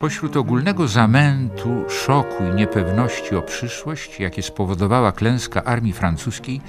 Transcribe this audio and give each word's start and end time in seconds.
Pośród 0.00 0.36
ogólnego 0.36 0.88
zamętu, 0.88 1.84
szoku 1.88 2.44
i 2.44 2.54
niepewności 2.54 3.36
o 3.36 3.42
przyszłość, 3.42 4.20
jakie 4.20 4.42
spowodowała 4.42 5.12
klęska 5.12 5.64
armii 5.64 5.92
francuskiej, 5.92 6.60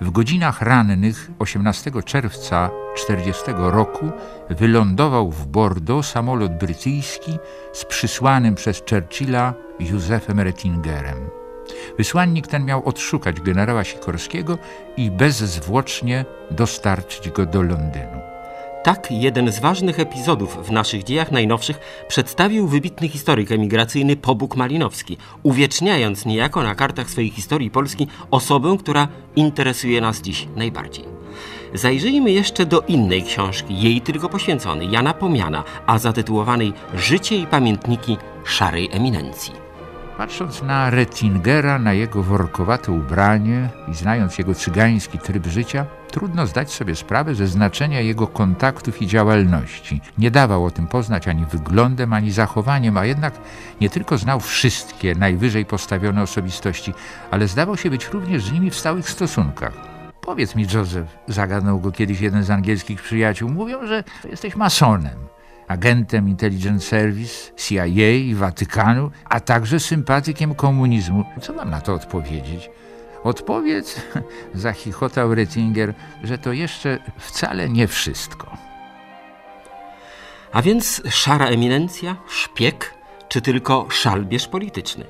w 0.00 0.10
godzinach 0.10 0.62
rannych 0.62 1.30
18 1.38 1.90
czerwca 2.04 2.70
40 2.96 3.42
roku 3.56 4.10
wylądował 4.50 5.30
w 5.30 5.46
Bordeaux 5.46 6.08
samolot 6.08 6.58
brytyjski 6.58 7.38
z 7.72 7.84
przysłanym 7.84 8.54
przez 8.54 8.82
Churchilla 8.90 9.54
Józefem 9.80 10.40
Rettingerem. 10.40 11.18
Wysłannik 11.98 12.46
ten 12.46 12.64
miał 12.64 12.88
odszukać 12.88 13.40
generała 13.40 13.84
Sikorskiego 13.84 14.58
i 14.96 15.10
bezzwłocznie 15.10 16.24
dostarczyć 16.50 17.30
go 17.30 17.46
do 17.46 17.62
Londynu. 17.62 18.33
Tak 18.84 19.10
jeden 19.10 19.52
z 19.52 19.60
ważnych 19.60 20.00
epizodów 20.00 20.66
w 20.66 20.70
naszych 20.70 21.04
dziejach 21.04 21.32
najnowszych 21.32 21.78
przedstawił 22.08 22.68
wybitny 22.68 23.08
historyk 23.08 23.52
emigracyjny 23.52 24.16
Pobuk 24.16 24.56
Malinowski, 24.56 25.16
uwieczniając 25.42 26.26
niejako 26.26 26.62
na 26.62 26.74
kartach 26.74 27.10
swojej 27.10 27.30
historii 27.30 27.70
Polski 27.70 28.06
osobę, 28.30 28.76
która 28.78 29.08
interesuje 29.36 30.00
nas 30.00 30.20
dziś 30.20 30.48
najbardziej. 30.56 31.04
Zajrzyjmy 31.74 32.32
jeszcze 32.32 32.66
do 32.66 32.80
innej 32.80 33.22
książki, 33.22 33.80
jej 33.80 34.00
tylko 34.00 34.28
poświęconej, 34.28 34.90
Jana 34.90 35.14
Pomiana, 35.14 35.64
a 35.86 35.98
zatytułowanej 35.98 36.72
Życie 36.94 37.36
i 37.36 37.46
pamiętniki 37.46 38.16
szarej 38.44 38.88
eminencji. 38.92 39.63
Patrząc 40.18 40.62
na 40.62 40.90
Rettingera, 40.90 41.78
na 41.78 41.92
jego 41.92 42.22
workowate 42.22 42.92
ubranie 42.92 43.68
i 43.88 43.94
znając 43.94 44.38
jego 44.38 44.54
cygański 44.54 45.18
tryb 45.18 45.46
życia, 45.46 45.86
trudno 46.10 46.46
zdać 46.46 46.72
sobie 46.72 46.96
sprawę 46.96 47.34
ze 47.34 47.46
znaczenia 47.46 48.00
jego 48.00 48.26
kontaktów 48.26 49.02
i 49.02 49.06
działalności. 49.06 50.00
Nie 50.18 50.30
dawał 50.30 50.64
o 50.64 50.70
tym 50.70 50.86
poznać 50.86 51.28
ani 51.28 51.44
wyglądem, 51.44 52.12
ani 52.12 52.30
zachowaniem, 52.30 52.96
a 52.96 53.04
jednak 53.04 53.34
nie 53.80 53.90
tylko 53.90 54.18
znał 54.18 54.40
wszystkie 54.40 55.14
najwyżej 55.14 55.66
postawione 55.66 56.22
osobistości, 56.22 56.94
ale 57.30 57.48
zdawał 57.48 57.76
się 57.76 57.90
być 57.90 58.08
również 58.08 58.44
z 58.44 58.52
nimi 58.52 58.70
w 58.70 58.76
stałych 58.76 59.10
stosunkach. 59.10 59.72
Powiedz 60.20 60.54
mi, 60.54 60.66
Joseph, 60.74 61.18
zagadnął 61.28 61.80
go 61.80 61.92
kiedyś 61.92 62.20
jeden 62.20 62.42
z 62.44 62.50
angielskich 62.50 63.02
przyjaciół, 63.02 63.50
mówią, 63.50 63.86
że 63.86 64.04
jesteś 64.24 64.56
masonem 64.56 65.34
agentem 65.68 66.28
Intelligence 66.28 66.86
Service, 66.86 67.52
CIA 67.56 68.10
i 68.10 68.34
Watykanu, 68.34 69.10
a 69.24 69.40
także 69.40 69.80
sympatykiem 69.80 70.54
komunizmu. 70.54 71.24
Co 71.40 71.52
mam 71.52 71.70
na 71.70 71.80
to 71.80 71.94
odpowiedzieć? 71.94 72.70
Odpowiedz, 73.24 74.00
zachichotał 74.54 75.34
Rettinger, 75.34 75.94
że 76.24 76.38
to 76.38 76.52
jeszcze 76.52 76.98
wcale 77.18 77.68
nie 77.68 77.86
wszystko. 77.86 78.56
A 80.52 80.62
więc 80.62 81.02
szara 81.10 81.46
eminencja, 81.46 82.16
szpieg, 82.28 82.94
czy 83.28 83.40
tylko 83.40 83.86
szalbierz 83.90 84.48
polityczny? 84.48 85.04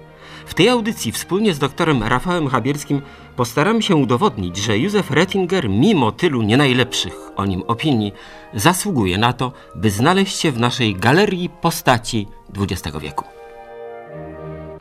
W 0.46 0.55
tej 0.55 0.68
audycji 0.68 1.12
wspólnie 1.12 1.55
z 1.55 1.58
doktorem 1.58 2.02
Rafałem 2.02 2.48
Chabielskim 2.48 3.02
postaramy 3.36 3.82
się 3.82 3.96
udowodnić, 3.96 4.56
że 4.56 4.78
Józef 4.78 5.10
Rettinger, 5.10 5.68
mimo 5.68 6.12
tylu 6.12 6.42
nie 6.42 6.56
najlepszych 6.56 7.30
o 7.36 7.44
nim 7.46 7.62
opinii, 7.66 8.12
zasługuje 8.54 9.18
na 9.18 9.32
to, 9.32 9.52
by 9.74 9.90
znaleźć 9.90 10.40
się 10.40 10.52
w 10.52 10.58
naszej 10.58 10.94
galerii 10.94 11.48
postaci 11.48 12.28
XX 12.58 12.98
wieku. 12.98 13.24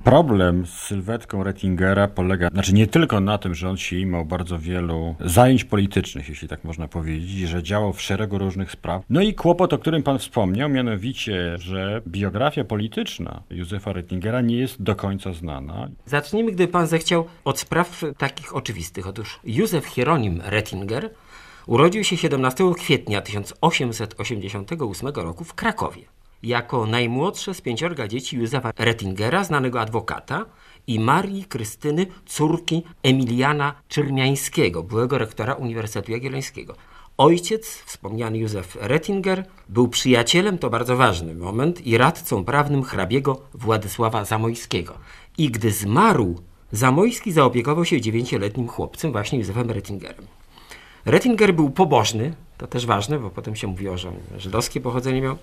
Problem 0.03 0.65
z 0.65 0.73
sylwetką 0.73 1.43
Rettingera 1.43 2.07
polega, 2.07 2.49
znaczy 2.49 2.73
nie 2.73 2.87
tylko 2.87 3.19
na 3.19 3.37
tym, 3.37 3.55
że 3.55 3.69
on 3.69 3.77
się 3.77 3.95
imał 3.95 4.25
bardzo 4.25 4.59
wielu 4.59 5.15
zajęć 5.19 5.63
politycznych, 5.63 6.29
jeśli 6.29 6.47
tak 6.47 6.63
można 6.63 6.87
powiedzieć, 6.87 7.49
że 7.49 7.63
działał 7.63 7.93
w 7.93 8.01
szeregu 8.01 8.37
różnych 8.37 8.71
spraw. 8.71 9.03
No 9.09 9.21
i 9.21 9.33
kłopot, 9.33 9.73
o 9.73 9.77
którym 9.77 10.03
pan 10.03 10.19
wspomniał, 10.19 10.69
mianowicie, 10.69 11.57
że 11.57 12.01
biografia 12.07 12.63
polityczna 12.63 13.43
Józefa 13.49 13.93
Rettingera 13.93 14.41
nie 14.41 14.57
jest 14.57 14.81
do 14.81 14.95
końca 14.95 15.33
znana. 15.33 15.89
Zacznijmy, 16.05 16.51
gdyby 16.51 16.71
pan 16.71 16.87
zechciał, 16.87 17.25
od 17.45 17.59
spraw 17.59 18.01
takich 18.17 18.55
oczywistych. 18.55 19.07
Otóż 19.07 19.39
Józef 19.43 19.85
Hieronim 19.85 20.41
Rettinger 20.45 21.09
urodził 21.67 22.03
się 22.03 22.17
17 22.17 22.63
kwietnia 22.77 23.21
1888 23.21 25.09
roku 25.15 25.43
w 25.43 25.53
Krakowie 25.53 26.01
jako 26.43 26.85
najmłodsze 26.85 27.53
z 27.53 27.61
pięciorga 27.61 28.07
dzieci 28.07 28.37
Józefa 28.37 28.71
Rettingera, 28.77 29.43
znanego 29.43 29.81
adwokata, 29.81 30.45
i 30.87 30.99
Marii 30.99 31.45
Krystyny, 31.45 32.05
córki 32.25 32.83
Emiliana 33.03 33.73
Czyrmiańskiego, 33.87 34.83
byłego 34.83 35.17
rektora 35.17 35.53
Uniwersytetu 35.53 36.11
Jagiellońskiego. 36.11 36.75
Ojciec, 37.17 37.67
wspomniany 37.85 38.37
Józef 38.37 38.77
Rettinger, 38.81 39.45
był 39.69 39.87
przyjacielem, 39.87 40.57
to 40.57 40.69
bardzo 40.69 40.97
ważny 40.97 41.35
moment, 41.35 41.87
i 41.87 41.97
radcą 41.97 42.45
prawnym 42.45 42.83
hrabiego 42.83 43.41
Władysława 43.53 44.25
Zamojskiego. 44.25 44.97
I 45.37 45.51
gdy 45.51 45.71
zmarł, 45.71 46.35
Zamojski 46.71 47.31
zaopiekował 47.31 47.85
się 47.85 48.01
dziewięcioletnim 48.01 48.67
chłopcem, 48.67 49.11
właśnie 49.11 49.39
Józefem 49.39 49.71
Rettingerem. 49.71 50.27
Rettinger 51.05 51.53
był 51.53 51.69
pobożny, 51.69 52.33
to 52.57 52.67
też 52.67 52.85
ważne, 52.85 53.19
bo 53.19 53.29
potem 53.29 53.55
się 53.55 53.67
mówiło, 53.67 53.97
że 53.97 54.11
żydowskie 54.37 54.81
pochodzenie 54.81 55.21
miał. 55.21 55.37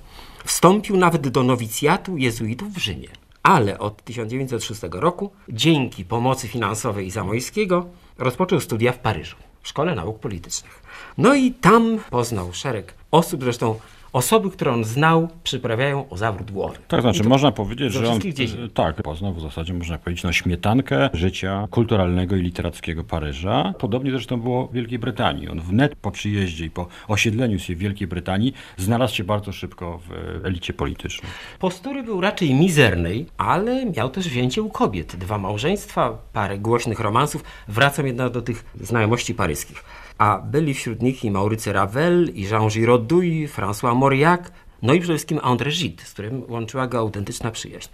Wstąpił 0.45 0.97
nawet 0.97 1.29
do 1.29 1.43
nowicjatu 1.43 2.17
jezuitów 2.17 2.73
w 2.73 2.79
Rzymie. 2.79 3.09
Ale 3.43 3.79
od 3.79 4.05
1906 4.05 4.81
roku, 4.91 5.31
dzięki 5.49 6.05
pomocy 6.05 6.49
finansowej 6.49 7.11
Zamojskiego, 7.11 7.87
rozpoczął 8.19 8.61
studia 8.61 8.93
w 8.93 8.99
Paryżu, 8.99 9.37
w 9.63 9.69
Szkole 9.69 9.95
Nauk 9.95 10.19
Politycznych. 10.19 10.83
No 11.19 11.35
i 11.35 11.53
tam 11.53 11.99
poznał 12.11 12.53
szereg 12.53 12.95
osób, 13.11 13.43
zresztą 13.43 13.79
Osoby, 14.13 14.51
które 14.51 14.73
on 14.73 14.85
znał, 14.85 15.29
przyprawiają 15.45 16.09
o 16.09 16.17
zawrót 16.17 16.51
głowy. 16.51 16.79
Tak, 16.89 17.01
znaczy 17.01 17.25
można 17.25 17.53
powiedzieć, 17.53 17.93
że 17.93 18.09
on 18.09 18.21
tak, 18.75 19.03
poznał 19.03 19.35
w 19.35 19.41
zasadzie, 19.41 19.75
można 19.75 19.99
powiedzieć, 19.99 20.25
no, 20.25 20.33
śmietankę 20.33 21.11
życia 21.13 21.69
kulturalnego 21.71 22.37
i 22.37 22.43
literackiego 22.43 23.05
Paryża. 23.05 23.75
Podobnie 23.79 24.11
zresztą 24.11 24.41
było 24.41 24.67
w 24.67 24.73
Wielkiej 24.73 24.99
Brytanii. 24.99 25.49
On 25.49 25.61
wnet 25.61 25.97
po 25.97 26.11
przyjeździe 26.11 26.65
i 26.65 26.71
po 26.71 26.89
osiedleniu 27.09 27.59
się 27.59 27.75
w 27.75 27.79
Wielkiej 27.79 28.09
Brytanii 28.09 28.55
znalazł 28.77 29.15
się 29.15 29.25
bardzo 29.25 29.53
szybko 29.53 29.99
w 29.99 30.41
elicie 30.47 30.73
politycznej. 30.73 31.33
Postury 31.59 32.03
był 32.03 32.21
raczej 32.21 32.55
mizernej, 32.55 33.27
ale 33.39 33.87
miał 33.87 34.11
też 34.11 34.29
wzięcie 34.29 34.63
u 34.63 34.71
kobiet. 34.71 35.17
Dwa 35.17 35.39
małżeństwa, 35.39 36.19
parę 36.33 36.59
głośnych 36.59 37.01
romansów. 37.01 37.45
Wracam 37.69 38.07
jednak 38.07 38.33
do 38.33 38.43
tych 38.43 38.65
znajomości 38.81 39.35
paryskich 39.35 39.85
a 40.21 40.39
byli 40.39 40.75
wśród 40.75 41.03
nich 41.03 41.25
i 41.25 41.31
Maurycy 41.31 41.73
Ravel, 41.73 42.31
i 42.35 42.43
Jean 42.43 42.69
Giraudoux, 42.69 43.25
François 43.57 43.97
Mauriac, 43.97 44.41
no 44.83 44.95
i 44.95 45.01
przede 45.01 45.15
wszystkim 45.15 45.39
André 45.39 45.71
Gide, 45.71 46.05
z 46.05 46.13
którym 46.13 46.43
łączyła 46.49 46.87
go 46.87 46.99
autentyczna 46.99 47.51
przyjaźń. 47.51 47.89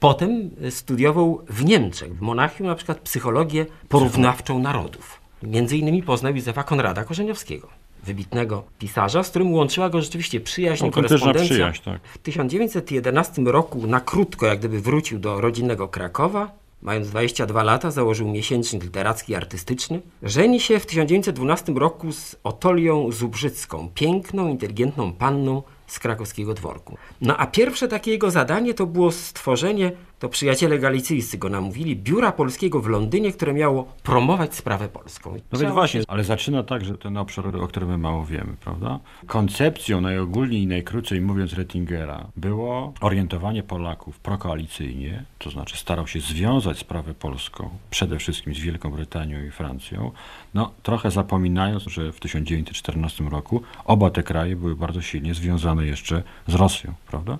Potem 0.00 0.50
studiował 0.70 1.42
w 1.48 1.64
Niemczech, 1.64 2.16
w 2.16 2.20
Monachium 2.20 2.66
na 2.66 2.74
przykład 2.74 2.98
psychologię 2.98 3.66
porównawczą 3.88 4.58
narodów. 4.58 5.20
Między 5.42 5.76
innymi 5.76 6.02
poznał 6.02 6.34
Józefa 6.34 6.62
Konrada 6.62 7.04
Korzeniowskiego, 7.04 7.68
wybitnego 8.04 8.64
pisarza, 8.78 9.22
z 9.22 9.30
którym 9.30 9.52
łączyła 9.52 9.90
go 9.90 10.02
rzeczywiście 10.02 10.40
przyjaźń, 10.40 10.90
korespondencja. 10.90 11.44
Przyjaźń, 11.44 11.82
tak. 11.84 12.00
W 12.02 12.18
1911 12.18 13.42
roku 13.42 13.86
na 13.86 14.00
krótko 14.00 14.46
jak 14.46 14.58
gdyby 14.58 14.80
wrócił 14.80 15.18
do 15.18 15.40
rodzinnego 15.40 15.88
Krakowa, 15.88 16.61
Mając 16.82 17.08
22 17.08 17.62
lata 17.62 17.90
założył 17.90 18.28
miesięcznik 18.28 18.84
literacki 18.84 19.32
i 19.32 19.36
artystyczny. 19.36 20.00
Żeni 20.22 20.60
się 20.60 20.78
w 20.78 20.86
1912 20.86 21.72
roku 21.72 22.12
z 22.12 22.36
Otolią 22.44 23.12
Zubrzycką, 23.12 23.90
piękną, 23.94 24.48
inteligentną 24.48 25.12
panną 25.12 25.62
z 25.86 25.98
krakowskiego 25.98 26.54
dworku. 26.54 26.96
No 27.20 27.36
a 27.36 27.46
pierwsze 27.46 27.88
takie 27.88 28.10
jego 28.10 28.30
zadanie 28.30 28.74
to 28.74 28.86
było 28.86 29.12
stworzenie, 29.12 29.92
to 30.22 30.28
przyjaciele 30.28 30.78
galicyjscy 30.78 31.38
go 31.38 31.48
namówili, 31.48 31.96
biura 31.96 32.32
polskiego 32.32 32.80
w 32.80 32.86
Londynie, 32.86 33.32
które 33.32 33.54
miało 33.54 33.84
promować 34.02 34.54
sprawę 34.54 34.88
polską. 34.88 35.36
No 35.52 35.58
więc 35.58 35.72
właśnie, 35.72 36.02
ale 36.08 36.24
zaczyna 36.24 36.62
tak, 36.62 36.84
że 36.84 36.98
ten 36.98 37.16
obszar, 37.16 37.56
o 37.56 37.68
którym 37.68 37.88
my 37.88 37.98
mało 37.98 38.24
wiemy, 38.24 38.56
prawda? 38.60 38.98
Koncepcją 39.26 40.00
najogólniej 40.00 40.62
i 40.62 40.66
najkrócej 40.66 41.20
mówiąc 41.20 41.52
Rettingera 41.52 42.26
było 42.36 42.92
orientowanie 43.00 43.62
Polaków 43.62 44.18
prokoalicyjnie, 44.18 45.24
to 45.38 45.50
znaczy 45.50 45.76
starał 45.76 46.06
się 46.06 46.20
związać 46.20 46.78
sprawę 46.78 47.14
polską 47.14 47.70
przede 47.90 48.18
wszystkim 48.18 48.54
z 48.54 48.58
Wielką 48.58 48.90
Brytanią 48.90 49.44
i 49.44 49.50
Francją, 49.50 50.10
no 50.54 50.70
trochę 50.82 51.10
zapominając, 51.10 51.82
że 51.82 52.12
w 52.12 52.20
1914 52.20 53.24
roku 53.24 53.62
oba 53.84 54.10
te 54.10 54.22
kraje 54.22 54.56
były 54.56 54.76
bardzo 54.76 55.02
silnie 55.02 55.34
związane 55.34 55.86
jeszcze 55.86 56.22
z 56.46 56.54
Rosją, 56.54 56.94
prawda? 57.06 57.38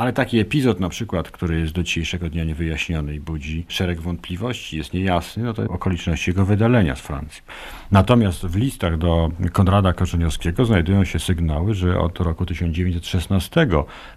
Ale 0.00 0.12
taki 0.12 0.38
epizod 0.38 0.80
na 0.80 0.88
przykład, 0.88 1.30
który 1.30 1.60
jest 1.60 1.72
do 1.72 1.82
dzisiejszego 1.82 2.30
dnia 2.30 2.44
niewyjaśniony 2.44 3.14
i 3.14 3.20
budzi 3.20 3.66
szereg 3.68 4.00
wątpliwości, 4.00 4.76
jest 4.76 4.94
niejasny, 4.94 5.42
no 5.42 5.54
to 5.54 5.62
okoliczności 5.62 6.30
jego 6.30 6.44
wydalenia 6.44 6.96
z 6.96 7.00
Francji. 7.00 7.42
Natomiast 7.90 8.46
w 8.46 8.56
listach 8.56 8.98
do 8.98 9.30
Konrada 9.52 9.92
Korzeniowskiego 9.92 10.64
znajdują 10.64 11.04
się 11.04 11.18
sygnały, 11.18 11.74
że 11.74 11.98
od 11.98 12.20
roku 12.20 12.46
1916 12.46 13.66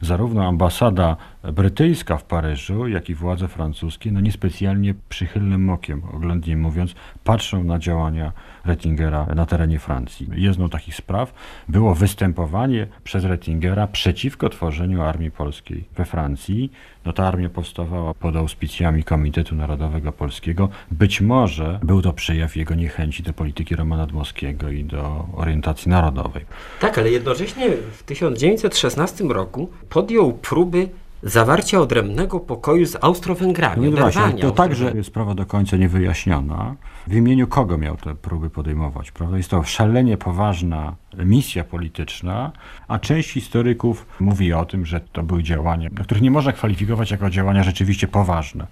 zarówno 0.02 0.48
ambasada 0.48 1.18
brytyjska 1.52 2.18
w 2.18 2.24
Paryżu, 2.24 2.88
jak 2.88 3.10
i 3.10 3.16
władze 3.16 3.48
francuskie, 3.48 4.12
no 4.12 4.22
niespecjalnie 4.22 4.94
przychylnym 5.10 5.70
okiem, 5.70 6.02
oględnie 6.14 6.58
mówiąc, 6.58 6.96
patrzą 7.24 7.64
na 7.64 7.80
działania 7.80 8.32
Rettingera 8.66 9.26
na 9.36 9.46
terenie 9.46 9.80
Francji. 9.80 10.28
Jedną 10.36 10.70
takich 10.70 10.96
spraw 10.96 11.34
było 11.70 11.96
występowanie 11.96 12.88
przez 13.04 13.24
Rettingera 13.24 13.88
przeciwko 13.88 14.50
tworzeniu 14.50 15.02
armii 15.02 15.32
polskiej 15.32 15.84
we 15.96 16.06
Francji. 16.06 16.72
No 17.06 17.14
ta 17.14 17.28
armia 17.28 17.50
powstawała 17.50 18.14
pod 18.14 18.36
auspicjami 18.36 19.04
Komitetu 19.04 19.56
Narodowego 19.56 20.12
Polskiego. 20.12 20.70
Być 20.92 21.22
może 21.22 21.80
był 21.84 22.02
to 22.02 22.14
przejaw 22.14 22.56
jego 22.56 22.76
niechęci 22.76 23.24
do 23.24 23.34
polityki 23.34 23.76
Romana 23.76 24.08
Dmowskiego 24.08 24.70
i 24.70 24.84
do 24.84 25.28
orientacji 25.34 25.92
narodowej. 25.92 26.46
Tak, 26.80 26.98
ale 26.98 27.12
jednocześnie 27.12 27.70
w 27.92 28.04
1916 28.04 29.24
roku 29.24 29.70
podjął 29.90 30.34
próby 30.34 30.90
zawarcia 31.24 31.80
odrębnego 31.80 32.40
pokoju 32.40 32.86
z 32.86 32.96
Austro-Węgrami. 33.02 33.90
No 33.90 33.98
właśnie, 33.98 34.42
to 34.42 34.52
także 34.52 34.92
jest 34.96 35.10
sprawa 35.10 35.36
do 35.36 35.46
końca 35.46 35.78
niewyjaśniona. 35.78 36.76
W 37.08 37.14
imieniu 37.14 37.48
kogo 37.48 37.78
miał 37.78 37.98
te 37.98 38.16
próby 38.16 38.50
podejmować? 38.50 39.12
Prawda? 39.12 39.38
Jest 39.38 39.50
to 39.50 39.64
szalenie 39.64 40.18
poważna 40.18 40.96
misja 41.18 41.64
polityczna, 41.64 42.52
a 42.88 43.00
część 43.00 43.32
historyków 43.32 44.06
mówi 44.20 44.54
o 44.54 44.66
tym, 44.66 44.86
że 44.86 45.00
to 45.00 45.24
były 45.24 45.44
działania, 45.44 45.90
których 46.04 46.24
nie 46.24 46.32
można 46.32 46.52
kwalifikować 46.52 47.12
jako 47.12 47.30
działania 47.30 47.64
rzeczywiście 47.64 48.08
poważne. 48.08 48.68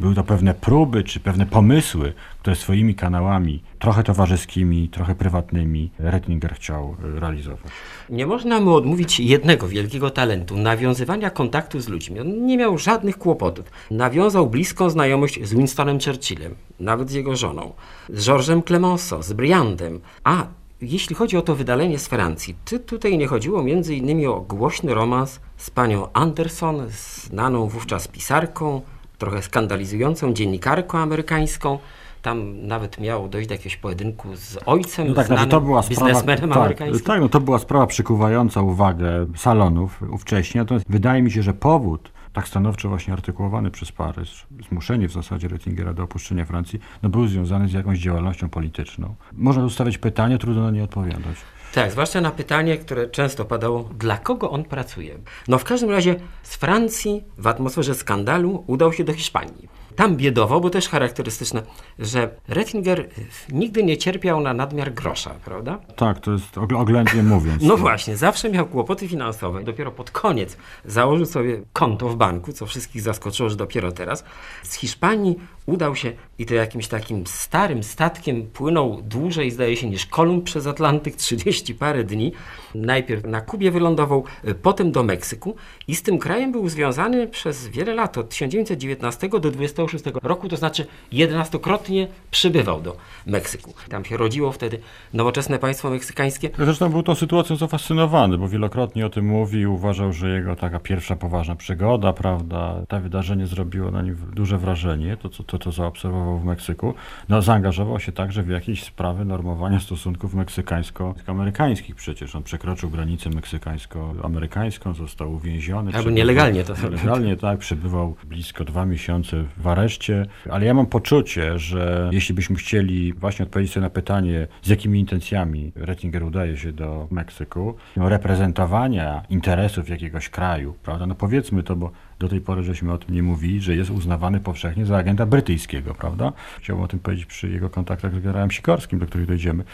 Były 0.00 0.14
to 0.14 0.24
pewne 0.24 0.54
próby 0.54 1.04
czy 1.04 1.20
pewne 1.20 1.46
pomysły, 1.46 2.12
które 2.40 2.56
swoimi 2.56 2.94
kanałami, 2.94 3.62
trochę 3.78 4.02
towarzyskimi, 4.02 4.88
trochę 4.88 5.14
prywatnymi, 5.14 5.90
Rettinger 5.98 6.54
chciał 6.54 6.96
e, 7.16 7.20
realizować. 7.20 7.72
Nie 8.10 8.26
można 8.26 8.60
mu 8.60 8.74
odmówić 8.74 9.20
jednego 9.20 9.68
wielkiego 9.68 10.10
talentu 10.10 10.56
nawiązywania 10.56 11.30
kontaktu 11.30 11.80
z 11.80 11.88
ludźmi. 11.88 12.20
On 12.20 12.46
nie 12.46 12.56
miał 12.56 12.78
żadnych 12.78 13.18
kłopotów. 13.18 13.70
Nawiązał 13.90 14.46
bliską 14.46 14.90
znajomość 14.90 15.44
z 15.44 15.54
Winstonem 15.54 15.98
Churchillem, 16.00 16.54
nawet 16.80 17.10
z 17.10 17.14
jego 17.14 17.36
żoną, 17.36 17.72
z 18.08 18.24
Georgesem 18.26 18.62
Clemenceau, 18.62 19.22
z 19.22 19.32
Briandem. 19.32 20.00
A 20.24 20.46
jeśli 20.82 21.16
chodzi 21.16 21.36
o 21.36 21.42
to 21.42 21.54
wydalenie 21.56 21.98
z 21.98 22.08
Francji, 22.08 22.54
to 22.64 22.78
tutaj 22.78 23.18
nie 23.18 23.26
chodziło 23.26 23.64
innymi 23.90 24.26
o 24.26 24.40
głośny 24.40 24.94
romans 24.94 25.40
z 25.56 25.70
panią 25.70 26.12
Anderson, 26.12 26.86
znaną 26.88 27.66
wówczas 27.66 28.08
pisarką, 28.08 28.82
trochę 29.22 29.42
skandalizującą 29.42 30.32
dziennikarką 30.32 30.98
amerykańską. 30.98 31.78
Tam 32.22 32.66
nawet 32.66 33.00
miało 33.00 33.28
dojść 33.28 33.48
do 33.48 33.54
jakiegoś 33.54 33.76
pojedynku 33.76 34.36
z 34.36 34.58
ojcem, 34.66 35.08
No 35.08 35.14
tak, 35.14 35.26
znaczy 35.26 35.46
to 35.46 35.60
była 35.60 35.82
sprawa, 35.82 36.06
biznesmenem 36.06 36.48
tak, 36.50 36.58
amerykańskim. 36.58 37.06
tak, 37.06 37.20
no 37.20 37.28
to 37.28 37.40
była 37.40 37.58
sprawa 37.58 37.86
przykuwająca 37.86 38.62
uwagę 38.62 39.26
salonów 39.36 40.02
ówcześnie. 40.10 40.60
Natomiast 40.60 40.86
wydaje 40.88 41.22
mi 41.22 41.30
się, 41.30 41.42
że 41.42 41.54
powód 41.54 42.11
tak 42.32 42.48
stanowczo 42.48 42.88
właśnie 42.88 43.12
artykułowany 43.12 43.70
przez 43.70 43.92
Paryż, 43.92 44.46
zmuszenie 44.68 45.08
w 45.08 45.12
zasadzie 45.12 45.48
Rettingera 45.48 45.92
do 45.92 46.02
opuszczenia 46.02 46.44
Francji, 46.44 46.80
no 47.02 47.08
był 47.08 47.26
związany 47.26 47.68
z 47.68 47.72
jakąś 47.72 47.98
działalnością 47.98 48.48
polityczną. 48.48 49.14
Można 49.32 49.62
tu 49.62 49.70
stawiać 49.70 49.98
pytanie, 49.98 50.38
trudno 50.38 50.62
na 50.62 50.70
nie 50.70 50.84
odpowiadać. 50.84 51.36
Tak, 51.74 51.90
zwłaszcza 51.92 52.20
na 52.20 52.30
pytanie, 52.30 52.78
które 52.78 53.08
często 53.08 53.44
padało, 53.44 53.88
dla 53.98 54.18
kogo 54.18 54.50
on 54.50 54.64
pracuje? 54.64 55.18
No 55.48 55.58
w 55.58 55.64
każdym 55.64 55.90
razie 55.90 56.16
z 56.42 56.56
Francji 56.56 57.24
w 57.38 57.46
atmosferze 57.46 57.94
skandalu 57.94 58.64
udał 58.66 58.92
się 58.92 59.04
do 59.04 59.12
Hiszpanii. 59.12 59.68
Tam 59.96 60.16
biedował, 60.16 60.60
bo 60.60 60.70
też 60.70 60.88
charakterystyczne, 60.88 61.62
że 61.98 62.30
Rettinger 62.48 63.08
nigdy 63.52 63.82
nie 63.82 63.96
cierpiał 63.96 64.40
na 64.40 64.54
nadmiar 64.54 64.94
grosza, 64.94 65.34
prawda? 65.44 65.78
Tak, 65.96 66.20
to 66.20 66.32
jest 66.32 66.54
ogl- 66.54 66.76
oględnie 66.80 67.22
mówiąc. 67.22 67.62
No 67.62 67.76
właśnie, 67.76 68.16
zawsze 68.16 68.50
miał 68.50 68.66
kłopoty 68.66 69.08
finansowe. 69.08 69.64
Dopiero 69.64 69.92
pod 69.92 70.10
koniec 70.10 70.56
założył 70.84 71.26
sobie 71.26 71.62
konto 71.72 72.08
w 72.08 72.16
banku, 72.16 72.52
co 72.52 72.66
wszystkich 72.66 73.02
zaskoczyło, 73.02 73.48
że 73.48 73.56
dopiero 73.56 73.92
teraz. 73.92 74.24
Z 74.62 74.74
Hiszpanii 74.74 75.36
udał 75.66 75.96
się 75.96 76.12
i 76.38 76.46
to 76.46 76.54
jakimś 76.54 76.88
takim 76.88 77.26
starym 77.26 77.82
statkiem 77.82 78.46
płynął 78.46 79.02
dłużej, 79.02 79.50
zdaje 79.50 79.76
się, 79.76 79.90
niż 79.90 80.06
Kolumb 80.06 80.44
przez 80.44 80.66
Atlantyk, 80.66 81.16
30 81.16 81.74
parę 81.74 82.04
dni. 82.04 82.32
Najpierw 82.74 83.24
na 83.24 83.40
Kubie 83.40 83.70
wylądował, 83.70 84.24
y, 84.48 84.54
potem 84.54 84.92
do 84.92 85.02
Meksyku 85.02 85.56
i 85.88 85.94
z 85.94 86.02
tym 86.02 86.18
krajem 86.18 86.52
był 86.52 86.68
związany 86.68 87.28
przez 87.28 87.68
wiele 87.68 87.94
lat, 87.94 88.18
od 88.18 88.28
1919 88.28 89.28
do 89.28 89.50
26 89.86 90.22
roku, 90.22 90.48
to 90.48 90.56
znaczy 90.56 90.86
11-krotnie 91.12 92.06
przybywał 92.30 92.80
do 92.80 92.96
Meksyku. 93.26 93.74
Tam 93.88 94.04
się 94.04 94.16
rodziło 94.16 94.52
wtedy 94.52 94.78
nowoczesne 95.14 95.58
państwo 95.58 95.90
meksykańskie. 95.90 96.50
Zresztą 96.58 96.88
był 96.88 97.02
tą 97.02 97.14
sytuacją 97.14 97.56
zafascynowany, 97.56 98.38
bo 98.38 98.48
wielokrotnie 98.48 99.06
o 99.06 99.10
tym 99.10 99.26
mówi 99.26 99.58
i 99.58 99.66
uważał, 99.66 100.12
że 100.12 100.28
jego 100.28 100.56
taka 100.56 100.80
pierwsza 100.80 101.16
poważna 101.16 101.56
przygoda, 101.56 102.12
prawda, 102.12 102.74
to 102.88 103.00
wydarzenie 103.00 103.46
zrobiło 103.46 103.90
na 103.90 104.02
nim 104.02 104.16
duże 104.32 104.58
wrażenie, 104.58 105.16
to 105.16 105.28
co 105.28 105.42
to, 105.42 105.58
to 105.58 105.72
zaobserwował 105.72 106.38
w 106.38 106.44
Meksyku. 106.44 106.94
No, 107.28 107.42
zaangażował 107.42 108.00
się 108.00 108.12
także 108.12 108.42
w 108.42 108.48
jakieś 108.48 108.84
sprawy 108.84 109.24
normowania 109.24 109.80
stosunków 109.80 110.34
meksykańsko-amerykańskich 110.34 111.94
przecież. 111.94 112.36
On 112.36 112.42
przekroczył 112.42 112.90
granicę 112.90 113.30
meksykańsko-amerykańską, 113.30 114.94
został 114.94 115.32
uwięziony. 115.32 115.92
Albo 115.94 116.10
nielegalnie 116.10 116.64
to 116.64 116.74
Nielegalnie, 116.82 117.36
tak, 117.36 117.58
przebywał 117.58 118.16
blisko 118.24 118.64
dwa 118.64 118.86
miesiące 118.86 119.44
w 119.56 119.62
areszcie, 119.72 120.26
ale 120.50 120.66
ja 120.66 120.74
mam 120.74 120.86
poczucie, 120.86 121.58
że 121.58 122.10
jeśli 122.12 122.34
byśmy 122.34 122.56
chcieli 122.56 123.12
właśnie 123.12 123.42
odpowiedzieć 123.42 123.72
sobie 123.72 123.84
na 123.84 123.90
pytanie, 123.90 124.46
z 124.62 124.68
jakimi 124.68 125.00
intencjami 125.00 125.72
Rettinger 125.76 126.22
udaje 126.22 126.56
się 126.56 126.72
do 126.72 127.08
Meksyku, 127.10 127.74
no, 127.96 128.08
reprezentowania 128.08 129.22
interesów 129.30 129.88
jakiegoś 129.88 130.28
kraju, 130.28 130.74
prawda, 130.82 131.06
no 131.06 131.14
powiedzmy 131.14 131.62
to, 131.62 131.76
bo 131.76 131.90
do 132.18 132.28
tej 132.28 132.40
pory 132.40 132.62
żeśmy 132.62 132.92
o 132.92 132.98
tym 132.98 133.14
nie 133.14 133.22
mówili, 133.22 133.60
że 133.60 133.76
jest 133.76 133.90
uznawany 133.90 134.40
powszechnie 134.40 134.86
za 134.86 134.96
agenta 134.96 135.26
brytyjskiego, 135.26 135.94
prawda? 135.94 136.32
Chciałbym 136.58 136.84
o 136.84 136.88
tym 136.88 136.98
powiedzieć 136.98 137.26
przy 137.26 137.48
jego 137.48 137.70
kontaktach 137.70 138.14
z 138.14 138.20
generałem 138.20 138.50
Sikorskim, 138.50 138.98
do 138.98 139.06
których 139.06 139.26
dojdziemy. 139.26 139.64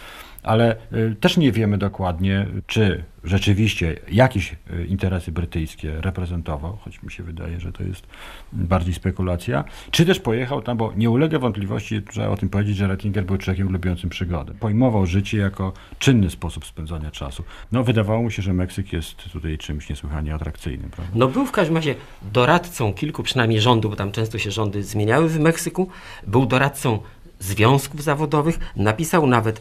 Ale 0.49 0.77
y, 0.93 1.17
też 1.21 1.37
nie 1.37 1.53
wiemy 1.53 1.79
dokładnie, 1.79 2.47
czy 2.67 3.05
rzeczywiście 3.25 3.97
jakieś 4.11 4.53
y, 4.53 4.87
interesy 4.87 5.33
brytyjskie 5.33 6.01
reprezentował, 6.01 6.77
choć 6.77 7.03
mi 7.03 7.11
się 7.11 7.23
wydaje, 7.23 7.61
że 7.61 7.73
to 7.73 7.83
jest 7.83 8.07
bardziej 8.53 8.95
spekulacja, 8.95 9.65
czy 9.91 10.07
też 10.07 10.21
pojechał 10.21 10.63
tam, 10.63 10.77
bo 10.77 10.93
nie 10.97 11.11
ulega 11.11 11.39
wątpliwości, 11.39 12.03
trzeba 12.03 12.29
o 12.29 12.37
tym 12.37 12.49
powiedzieć, 12.49 12.77
że 12.77 12.89
Rettinger 12.89 13.25
był 13.25 13.37
człowiekiem 13.37 13.73
lubiącym 13.73 14.11
przygodę. 14.11 14.55
Pojmował 14.61 15.07
życie 15.07 15.39
jako 15.39 15.73
czynny 15.99 16.31
sposób 16.31 16.67
spędzania 16.67 17.11
czasu. 17.11 17.45
No, 17.73 17.85
wydawało 17.85 18.23
mu 18.23 18.31
się, 18.31 18.43
że 18.43 18.53
Meksyk 18.53 18.93
jest 18.93 19.17
tutaj 19.33 19.59
czymś 19.59 19.89
niesłychanie 19.89 20.35
atrakcyjnym, 20.35 20.91
prawda? 20.91 21.13
No 21.15 21.29
był 21.29 21.47
w 21.47 21.53
każdym 21.53 21.77
razie 21.77 21.95
doradcą 22.33 22.93
kilku 22.93 23.23
przynajmniej 23.23 23.61
rządów, 23.61 23.91
bo 23.91 23.97
tam 23.97 24.13
często 24.13 24.39
się 24.39 24.51
rządy 24.51 24.83
zmieniały 24.83 25.29
w 25.29 25.41
Meksyku. 25.41 25.89
Był 26.27 26.47
doradcą 26.47 26.99
związków 27.41 28.03
zawodowych. 28.03 28.59
Napisał 28.77 29.27
nawet 29.27 29.61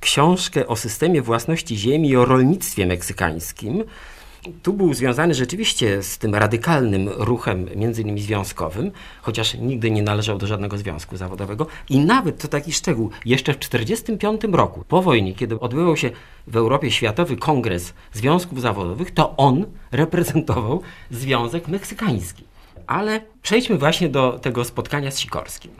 książkę 0.00 0.66
o 0.66 0.76
systemie 0.76 1.22
własności 1.22 1.76
ziemi 1.76 2.08
i 2.08 2.16
o 2.16 2.24
rolnictwie 2.24 2.86
meksykańskim. 2.86 3.84
Tu 4.62 4.72
był 4.72 4.94
związany 4.94 5.34
rzeczywiście 5.34 6.02
z 6.02 6.18
tym 6.18 6.34
radykalnym 6.34 7.08
ruchem, 7.08 7.68
między 7.76 8.02
innymi 8.02 8.20
związkowym, 8.20 8.90
chociaż 9.22 9.54
nigdy 9.54 9.90
nie 9.90 10.02
należał 10.02 10.38
do 10.38 10.46
żadnego 10.46 10.78
związku 10.78 11.16
zawodowego. 11.16 11.66
I 11.88 11.98
nawet, 11.98 12.42
to 12.42 12.48
taki 12.48 12.72
szczegół, 12.72 13.10
jeszcze 13.24 13.52
w 13.52 13.58
1945 13.58 14.56
roku, 14.56 14.84
po 14.88 15.02
wojnie, 15.02 15.34
kiedy 15.34 15.60
odbywał 15.60 15.96
się 15.96 16.10
w 16.46 16.56
Europie 16.56 16.90
Światowy 16.90 17.36
Kongres 17.36 17.94
Związków 18.12 18.60
Zawodowych, 18.60 19.10
to 19.10 19.36
on 19.36 19.66
reprezentował 19.92 20.82
Związek 21.10 21.68
Meksykański. 21.68 22.44
Ale 22.86 23.20
przejdźmy 23.42 23.78
właśnie 23.78 24.08
do 24.08 24.38
tego 24.42 24.64
spotkania 24.64 25.10
z 25.10 25.18
Sikorskim. 25.18 25.70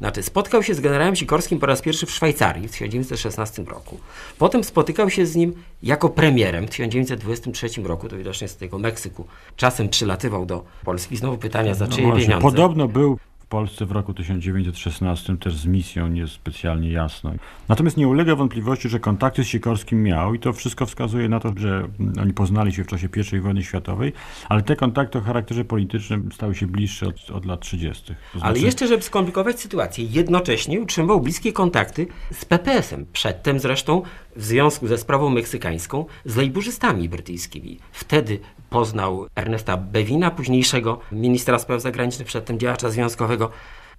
Znaczy, 0.00 0.22
spotkał 0.22 0.62
się 0.62 0.74
z 0.74 0.80
generałem 0.80 1.16
Sikorskim 1.16 1.58
po 1.58 1.66
raz 1.66 1.82
pierwszy 1.82 2.06
w 2.06 2.10
Szwajcarii 2.10 2.68
w 2.68 2.70
1916 2.70 3.62
roku. 3.62 4.00
Potem 4.38 4.64
spotykał 4.64 5.10
się 5.10 5.26
z 5.26 5.36
nim 5.36 5.54
jako 5.82 6.08
premierem 6.08 6.66
w 6.66 6.70
1923 6.70 7.82
roku, 7.82 8.08
to 8.08 8.16
widocznie 8.16 8.48
z 8.48 8.56
tego 8.56 8.78
Meksyku. 8.78 9.26
Czasem 9.56 9.88
przylatywał 9.88 10.46
do 10.46 10.64
Polski. 10.84 11.16
Znowu 11.16 11.38
pytania, 11.38 11.74
za 11.74 11.86
No 11.86 11.92
czyje 11.92 12.06
właśnie, 12.06 12.26
pieniądze. 12.26 12.42
Podobno 12.42 12.88
był 12.88 13.18
Polsce 13.50 13.86
w 13.86 13.92
roku 13.92 14.14
1916 14.14 15.36
też 15.36 15.56
z 15.56 15.66
misją 15.66 16.08
niespecjalnie 16.08 16.90
jasną. 16.90 17.36
Natomiast 17.68 17.96
nie 17.96 18.08
ulega 18.08 18.36
wątpliwości, 18.36 18.88
że 18.88 19.00
kontakty 19.00 19.44
z 19.44 19.46
Sikorskim 19.46 20.02
miał 20.02 20.34
i 20.34 20.38
to 20.38 20.52
wszystko 20.52 20.86
wskazuje 20.86 21.28
na 21.28 21.40
to, 21.40 21.52
że 21.56 21.88
mm, 22.00 22.14
oni 22.20 22.32
poznali 22.32 22.72
się 22.72 22.84
w 22.84 22.86
czasie 22.86 23.08
I 23.36 23.40
wojny 23.40 23.62
światowej, 23.62 24.12
ale 24.48 24.62
te 24.62 24.76
kontakty 24.76 25.18
o 25.18 25.20
charakterze 25.20 25.64
politycznym 25.64 26.32
stały 26.32 26.54
się 26.54 26.66
bliższe 26.66 27.06
od, 27.06 27.30
od 27.30 27.44
lat 27.44 27.60
30. 27.60 28.04
To 28.04 28.14
Ale 28.32 28.40
znaczy- 28.40 28.66
jeszcze, 28.66 28.86
żeby 28.86 29.02
skomplikować 29.02 29.60
sytuację, 29.60 30.04
jednocześnie 30.04 30.80
utrzymywał 30.80 31.20
bliskie 31.20 31.52
kontakty 31.52 32.06
z 32.32 32.44
PPS-em. 32.44 33.06
Przedtem 33.12 33.58
zresztą 33.58 34.02
w 34.36 34.44
związku 34.44 34.86
ze 34.86 34.98
sprawą 34.98 35.30
meksykańską 35.30 36.04
z 36.24 36.36
lejburzystami 36.36 37.08
brytyjskimi. 37.08 37.78
Wtedy 37.92 38.38
poznał 38.70 39.26
Ernesta 39.36 39.76
Bewina, 39.76 40.30
późniejszego 40.30 41.00
ministra 41.12 41.58
spraw 41.58 41.82
zagranicznych, 41.82 42.28
przedtem 42.28 42.58
działacza 42.58 42.90
związkowego. 42.90 43.50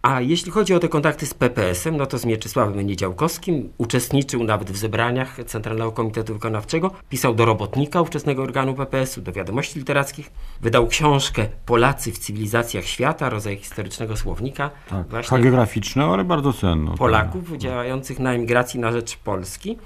A 0.01 0.21
jeśli 0.21 0.51
chodzi 0.51 0.73
o 0.73 0.79
te 0.79 0.89
kontakty 0.89 1.25
z 1.25 1.33
PPS-em, 1.33 1.97
no 1.97 2.05
to 2.05 2.17
z 2.17 2.25
Mieczysławem 2.25 2.87
Niedziałkowskim 2.87 3.73
uczestniczył 3.77 4.43
nawet 4.43 4.71
w 4.71 4.77
zebraniach 4.77 5.37
Centralnego 5.45 5.91
Komitetu 5.91 6.33
Wykonawczego, 6.33 6.91
pisał 7.09 7.33
do 7.33 7.45
robotnika 7.45 8.01
ówczesnego 8.01 8.43
organu 8.43 8.73
PPS-u, 8.73 9.21
do 9.21 9.31
wiadomości 9.31 9.79
literackich, 9.79 10.31
wydał 10.61 10.87
książkę 10.87 11.45
Polacy 11.65 12.11
w 12.11 12.19
cywilizacjach 12.19 12.85
świata, 12.85 13.29
rodzaj 13.29 13.57
historycznego 13.57 14.17
słownika. 14.17 14.69
Tak, 15.11 15.25
hagiograficzną, 15.25 16.13
ale 16.13 16.23
bardzo 16.23 16.53
cenną. 16.53 16.97
Polaków 16.97 17.57
działających 17.57 18.19
na 18.19 18.33
emigracji 18.33 18.79
na 18.79 18.91
rzecz 18.91 19.17
Polski. 19.17 19.77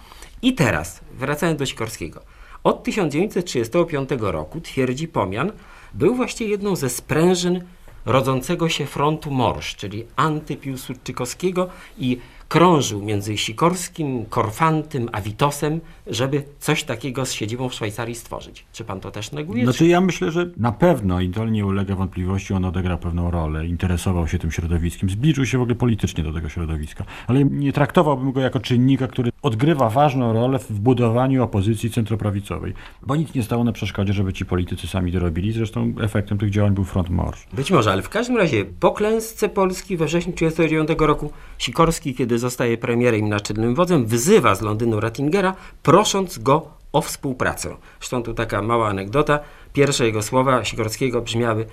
I 0.46 0.54
teraz, 0.54 1.02
wracając 1.18 1.60
do 1.60 1.66
Sikorskiego. 1.66 2.22
Od 2.64 2.84
1935 2.84 4.10
roku, 4.20 4.62
twierdzi 4.62 5.08
Pomian, 5.08 5.52
był 5.94 6.16
właściwie 6.16 6.52
jedną 6.52 6.76
ze 6.76 6.90
sprężyn 6.90 7.64
rodzącego 8.06 8.70
się 8.70 8.86
frontu 8.86 9.32
Morsz, 9.32 9.76
czyli 9.76 10.06
antypiłsudczykowskiego 10.16 11.70
i 11.98 12.20
krążył 12.48 13.02
między 13.02 13.38
Sikorskim, 13.38 14.26
Korfantym 14.26 15.10
a 15.12 15.22
Witosem, 15.22 15.82
żeby 16.08 16.44
coś 16.60 16.84
takiego 16.84 17.26
z 17.26 17.32
siedzibą 17.32 17.70
w 17.70 17.74
Szwajcarii 17.74 18.16
stworzyć. 18.16 18.66
Czy 18.74 18.84
pan 18.84 19.00
to 19.00 19.12
też 19.12 19.32
neguje? 19.32 19.64
Znaczy 19.64 19.88
ja 19.88 20.02
myślę, 20.02 20.32
że 20.32 20.50
na 20.58 20.72
pewno 20.72 21.22
i 21.22 21.30
to 21.30 21.46
nie 21.46 21.66
ulega 21.66 21.96
wątpliwości, 21.96 22.54
on 22.54 22.66
odegrał 22.66 22.98
pewną 22.98 23.32
rolę, 23.32 23.66
interesował 23.66 24.28
się 24.28 24.40
tym 24.40 24.52
środowiskiem, 24.52 25.10
zbliżył 25.10 25.46
się 25.46 25.58
w 25.58 25.62
ogóle 25.62 25.76
politycznie 25.76 26.24
do 26.24 26.34
tego 26.34 26.50
środowiska, 26.50 27.06
ale 27.28 27.46
nie 27.46 27.74
traktowałbym 27.74 28.32
go 28.32 28.42
jako 28.42 28.60
czynnika, 28.60 29.08
który 29.08 29.32
odgrywa 29.42 29.90
ważną 29.90 30.34
rolę 30.34 30.60
w 30.60 30.72
budowaniu 30.72 31.44
opozycji 31.44 31.90
centroprawicowej, 31.90 32.74
bo 33.02 33.16
nic 33.16 33.34
nie 33.34 33.44
stało 33.44 33.64
na 33.64 33.72
przeszkodzie, 33.72 34.14
żeby 34.14 34.34
ci 34.34 34.46
politycy 34.46 34.88
sami 34.88 35.12
to 35.12 35.20
robili, 35.20 35.52
zresztą 35.52 35.94
efektem 36.02 36.38
tych 36.38 36.50
działań 36.50 36.74
był 36.74 36.84
front 36.84 37.10
Morsz. 37.10 37.48
Być 37.54 37.72
może, 37.72 37.92
ale 37.92 38.02
w 38.02 38.10
każdym 38.10 38.38
razie 38.38 38.66
po 38.80 38.92
klęsce 38.92 39.50
Polski 39.50 39.98
we 39.98 40.06
wrześniu 40.06 40.34
1939 40.34 41.08
roku 41.08 41.32
Sikorski, 41.58 42.16
kiedy 42.16 42.40
zostaje 42.46 42.78
premierem 42.78 43.20
i 43.20 43.30
naczelnym 43.30 43.76
wodzem, 43.76 44.06
wyzywa 44.06 44.56
z 44.56 44.62
Londynu 44.62 45.00
Rattingera, 45.00 45.56
prosząc 45.84 46.40
go 46.40 46.68
o 46.92 47.02
współpracę. 47.02 47.76
Zresztą 48.00 48.24
tu 48.24 48.34
taka 48.34 48.62
mała 48.62 48.88
anegdota. 48.88 49.40
Pierwsze 49.74 50.06
jego 50.06 50.22
słowa 50.22 50.66
Sikorskiego 50.66 51.22
brzmiały 51.22 51.66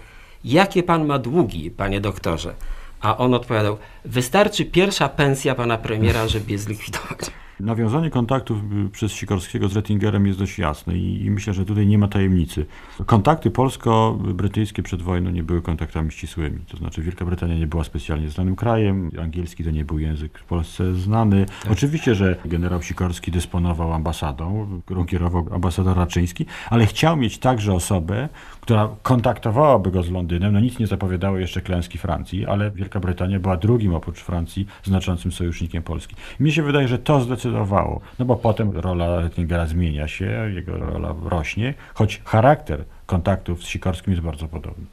Jakie 0.45 0.83
pan 0.83 1.07
ma 1.07 1.19
długi, 1.19 1.71
panie 1.71 2.01
doktorze? 2.01 2.55
A 3.01 3.17
on 3.17 3.35
odpowiadał, 3.35 3.77
wystarczy 4.05 4.65
pierwsza 4.65 5.09
pensja 5.09 5.55
pana 5.55 5.79
premiera, 5.79 6.29
żeby 6.29 6.53
je 6.53 6.59
zlikwidować. 6.59 7.19
Nawiązanie 7.63 8.11
kontaktów 8.11 8.59
y, 8.87 8.91
przez 8.91 9.13
Sikorskiego 9.13 9.69
z 9.69 9.77
Rettingerem 9.77 10.27
jest 10.27 10.39
dość 10.39 10.59
jasne 10.59 10.97
i, 10.97 11.25
i 11.25 11.31
myślę, 11.31 11.55
że 11.55 11.65
tutaj 11.65 11.87
nie 11.87 11.99
ma 11.99 12.09
tajemnicy. 12.09 12.67
Kontakty 13.07 13.51
polsko-brytyjskie 13.51 14.83
przed 14.83 15.03
wojną 15.03 15.31
nie 15.31 15.43
były 15.43 15.63
kontaktami 15.63 16.13
ścisłymi. 16.13 16.59
To 16.69 16.77
znaczy 16.77 17.03
Wielka 17.03 17.25
Brytania 17.25 17.55
nie 17.55 17.67
była 17.67 17.85
specjalnie 17.85 18.29
znanym 18.29 18.57
krajem, 18.57 19.11
angielski 19.21 19.65
to 19.65 19.71
nie 19.71 19.85
był 19.85 19.99
język 19.99 20.39
w 20.39 20.45
Polsce 20.45 20.95
znany. 20.95 21.47
Oczywiście, 21.71 22.15
że 22.15 22.37
generał 22.45 22.83
Sikorski 22.83 23.31
dysponował 23.31 23.93
ambasadą, 23.93 24.67
którą 24.85 25.07
kierował 25.07 25.47
ambasador 25.55 25.97
Raczyński, 25.97 26.47
ale 26.71 26.87
chciał 26.87 27.17
mieć 27.17 27.39
także 27.39 27.75
osobę, 27.75 28.29
która 28.61 28.89
kontaktowałaby 29.03 29.91
go 29.91 30.03
z 30.03 30.11
Londynem. 30.11 30.53
No 30.53 30.61
nic 30.61 30.79
nie 30.79 30.87
zapowiadało 30.87 31.39
jeszcze 31.39 31.61
klęski 31.61 31.99
Francji, 31.99 32.47
ale 32.47 32.71
Wielka 32.71 33.01
Brytania 33.01 33.41
była 33.41 33.57
drugim 33.57 33.95
oprócz 33.95 34.21
Francji 34.21 34.67
znaczącym 34.83 35.33
sojusznikiem 35.33 35.83
Polski. 35.83 36.17
I 36.41 36.43
mi 36.43 36.53
się 36.53 36.63
wydaje, 36.63 36.89
że 36.89 36.99
to 36.99 37.21
zdecydowało, 37.53 38.01
no 38.19 38.25
bo 38.25 38.37
potem 38.37 38.71
rola 38.71 39.21
Rettingera 39.21 39.67
zmienia 39.67 40.09
się, 40.09 40.51
jego 40.55 40.79
rola 40.79 41.15
rośnie, 41.25 41.75
choć 41.95 42.21
charakter 42.25 42.85
kontaktów 43.07 43.65
z 43.65 43.67
Sikorskim 43.67 44.13
jest 44.13 44.25
bardzo 44.25 44.49
podobny. 44.49 44.85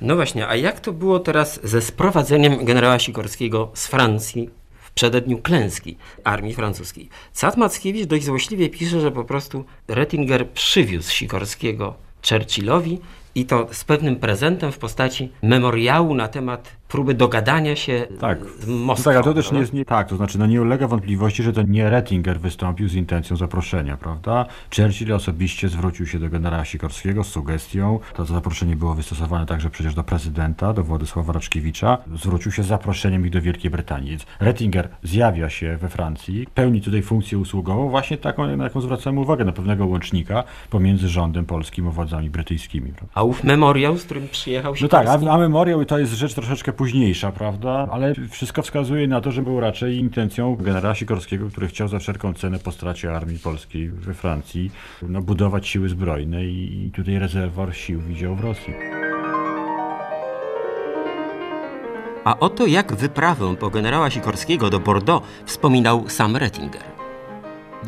No 0.00 0.16
właśnie, 0.16 0.48
a 0.48 0.56
jak 0.56 0.80
to 0.80 0.92
było 0.92 1.18
teraz 1.18 1.60
ze 1.64 1.80
sprowadzeniem 1.80 2.64
generała 2.64 2.98
Sikorskiego 2.98 3.70
z 3.74 3.86
Francji 3.86 4.50
w 4.78 4.90
przededniu 4.90 5.38
klęski 5.38 5.96
armii 6.24 6.54
francuskiej? 6.54 7.08
Cat 7.32 7.56
Mackiewicz 7.56 8.06
dość 8.06 8.24
złośliwie 8.24 8.68
pisze, 8.68 9.00
że 9.00 9.12
po 9.12 9.24
prostu 9.24 9.64
Rettinger 9.88 10.48
przywiózł 10.50 11.10
Sikorskiego 11.10 11.94
Churchillowi 12.28 12.98
i 13.34 13.46
to 13.46 13.68
z 13.72 13.84
pewnym 13.84 14.16
prezentem 14.16 14.72
w 14.72 14.78
postaci 14.78 15.32
memoriału 15.42 16.14
na 16.14 16.28
temat 16.28 16.75
próby 16.88 17.14
dogadania 17.14 17.76
się 17.76 18.06
tak. 18.20 18.38
z 18.60 18.66
Moskwą. 18.66 19.12
Tak, 19.12 19.24
to 19.24 19.34
też 19.34 19.52
nie 19.52 19.58
jest 19.58 19.72
nie 19.72 19.84
tak. 19.84 20.08
To 20.08 20.16
znaczy, 20.16 20.38
no 20.38 20.46
nie 20.46 20.62
ulega 20.62 20.88
wątpliwości, 20.88 21.42
że 21.42 21.52
to 21.52 21.62
nie 21.62 21.90
Rettinger 21.90 22.40
wystąpił 22.40 22.88
z 22.88 22.94
intencją 22.94 23.36
zaproszenia, 23.36 23.96
prawda? 23.96 24.46
Churchill 24.76 25.12
osobiście 25.12 25.68
zwrócił 25.68 26.06
się 26.06 26.18
do 26.18 26.28
generała 26.28 26.64
Sikorskiego 26.64 27.24
z 27.24 27.28
sugestią. 27.28 27.98
To 28.14 28.24
zaproszenie 28.24 28.76
było 28.76 28.94
wystosowane 28.94 29.46
także 29.46 29.70
przecież 29.70 29.94
do 29.94 30.04
prezydenta, 30.04 30.72
do 30.72 30.84
Władysława 30.84 31.32
Raczkiewicza. 31.32 31.98
Zwrócił 32.14 32.52
się 32.52 32.62
z 32.62 32.66
zaproszeniem 32.66 33.26
ich 33.26 33.32
do 33.32 33.40
Wielkiej 33.40 33.70
Brytanii. 33.70 34.10
Więc 34.10 34.26
Rettinger 34.40 34.88
zjawia 35.02 35.50
się 35.50 35.76
we 35.76 35.88
Francji, 35.88 36.46
pełni 36.54 36.80
tutaj 36.80 37.02
funkcję 37.02 37.38
usługową, 37.38 37.88
właśnie 37.88 38.16
taką, 38.16 38.56
na 38.56 38.64
jaką 38.64 38.80
zwracamy 38.80 39.20
uwagę, 39.20 39.44
na 39.44 39.52
pewnego 39.52 39.86
łącznika 39.86 40.44
pomiędzy 40.70 41.08
rządem 41.08 41.44
polskim 41.44 41.88
a 41.88 41.90
władzami 41.90 42.30
brytyjskimi. 42.30 42.92
Prawda? 42.92 43.12
A 43.14 43.22
ów 43.22 43.44
memoriał, 43.44 43.98
z 43.98 44.04
którym 44.04 44.28
przyjechał 44.28 44.74
No 44.80 44.88
tak, 44.88 45.06
a, 45.06 45.12
a 45.12 45.38
memoriał 45.38 45.84
to 45.84 45.98
jest 45.98 46.12
rzecz 46.12 46.34
troszeczkę 46.34 46.72
późniejsza, 46.76 47.32
prawda? 47.32 47.88
Ale 47.90 48.14
wszystko 48.30 48.62
wskazuje 48.62 49.08
na 49.08 49.20
to, 49.20 49.30
że 49.32 49.42
był 49.42 49.60
raczej 49.60 49.98
intencją 49.98 50.56
generała 50.56 50.94
Sikorskiego, 50.94 51.48
który 51.50 51.68
chciał 51.68 51.88
za 51.88 51.98
wszelką 51.98 52.34
cenę 52.34 52.58
po 52.58 52.72
stracie 52.72 53.16
armii 53.16 53.38
polskiej 53.38 53.88
we 53.88 54.14
Francji 54.14 54.70
no, 55.02 55.22
budować 55.22 55.68
siły 55.68 55.88
zbrojne 55.88 56.44
i, 56.44 56.86
i 56.86 56.90
tutaj 56.90 57.18
rezerwor 57.18 57.74
sił 57.74 58.00
widział 58.00 58.36
w 58.36 58.40
Rosji. 58.40 58.74
A 62.24 62.38
oto 62.38 62.66
jak 62.66 62.94
wyprawę 62.94 63.56
po 63.56 63.70
generała 63.70 64.10
Sikorskiego 64.10 64.70
do 64.70 64.80
Bordeaux 64.80 65.26
wspominał 65.44 66.08
sam 66.08 66.36
Rettinger. 66.36 66.82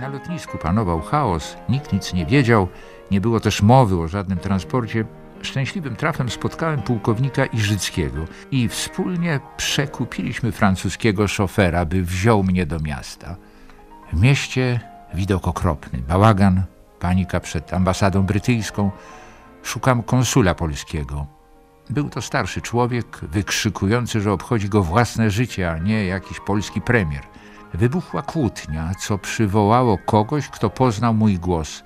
Na 0.01 0.09
lotnisku 0.09 0.59
panował 0.59 1.01
chaos, 1.01 1.57
nikt 1.69 1.93
nic 1.93 2.15
nie 2.15 2.27
wiedział, 2.27 2.69
nie 3.11 3.21
było 3.21 3.41
też 3.41 3.63
mowy 3.63 4.01
o 4.01 4.09
żadnym 4.09 4.39
transporcie. 4.39 5.05
Szczęśliwym 5.43 5.97
trafem 5.97 6.31
spotkałem 6.31 6.83
pułkownika 6.83 7.47
Iżyckiego 7.47 8.25
i 8.51 8.69
wspólnie 8.69 9.41
przekupiliśmy 9.57 10.53
francuskiego 10.53 11.29
szofera, 11.29 11.85
by 11.85 12.03
wziął 12.03 12.43
mnie 12.43 12.67
do 12.67 12.81
miasta. 12.81 13.37
W 14.13 14.21
mieście 14.21 14.81
widok 15.15 15.49
okropny, 15.49 15.99
bałagan, 16.09 16.63
panika 17.01 17.41
przed 17.41 17.73
ambasadą 17.75 18.23
brytyjską. 18.23 18.91
Szukam 19.63 20.03
konsula 20.03 20.55
polskiego. 20.55 21.27
Był 21.91 22.11
to 22.11 22.23
starszy 22.23 22.61
człowiek, 22.61 23.21
wykrzykujący, 23.23 24.21
że 24.21 24.33
obchodzi 24.33 24.69
go 24.69 24.83
własne 24.83 25.31
życie, 25.31 25.71
a 25.71 25.79
nie 25.79 26.07
jakiś 26.07 26.41
polski 26.41 26.81
premier. 26.81 27.23
Wybuchła 27.75 28.23
kłótnia, 28.23 28.93
co 29.01 29.19
przywołało 29.19 29.99
kogoś, 29.99 30.49
kto 30.49 30.71
poznał 30.71 31.15
mój 31.15 31.39
głos. 31.39 31.85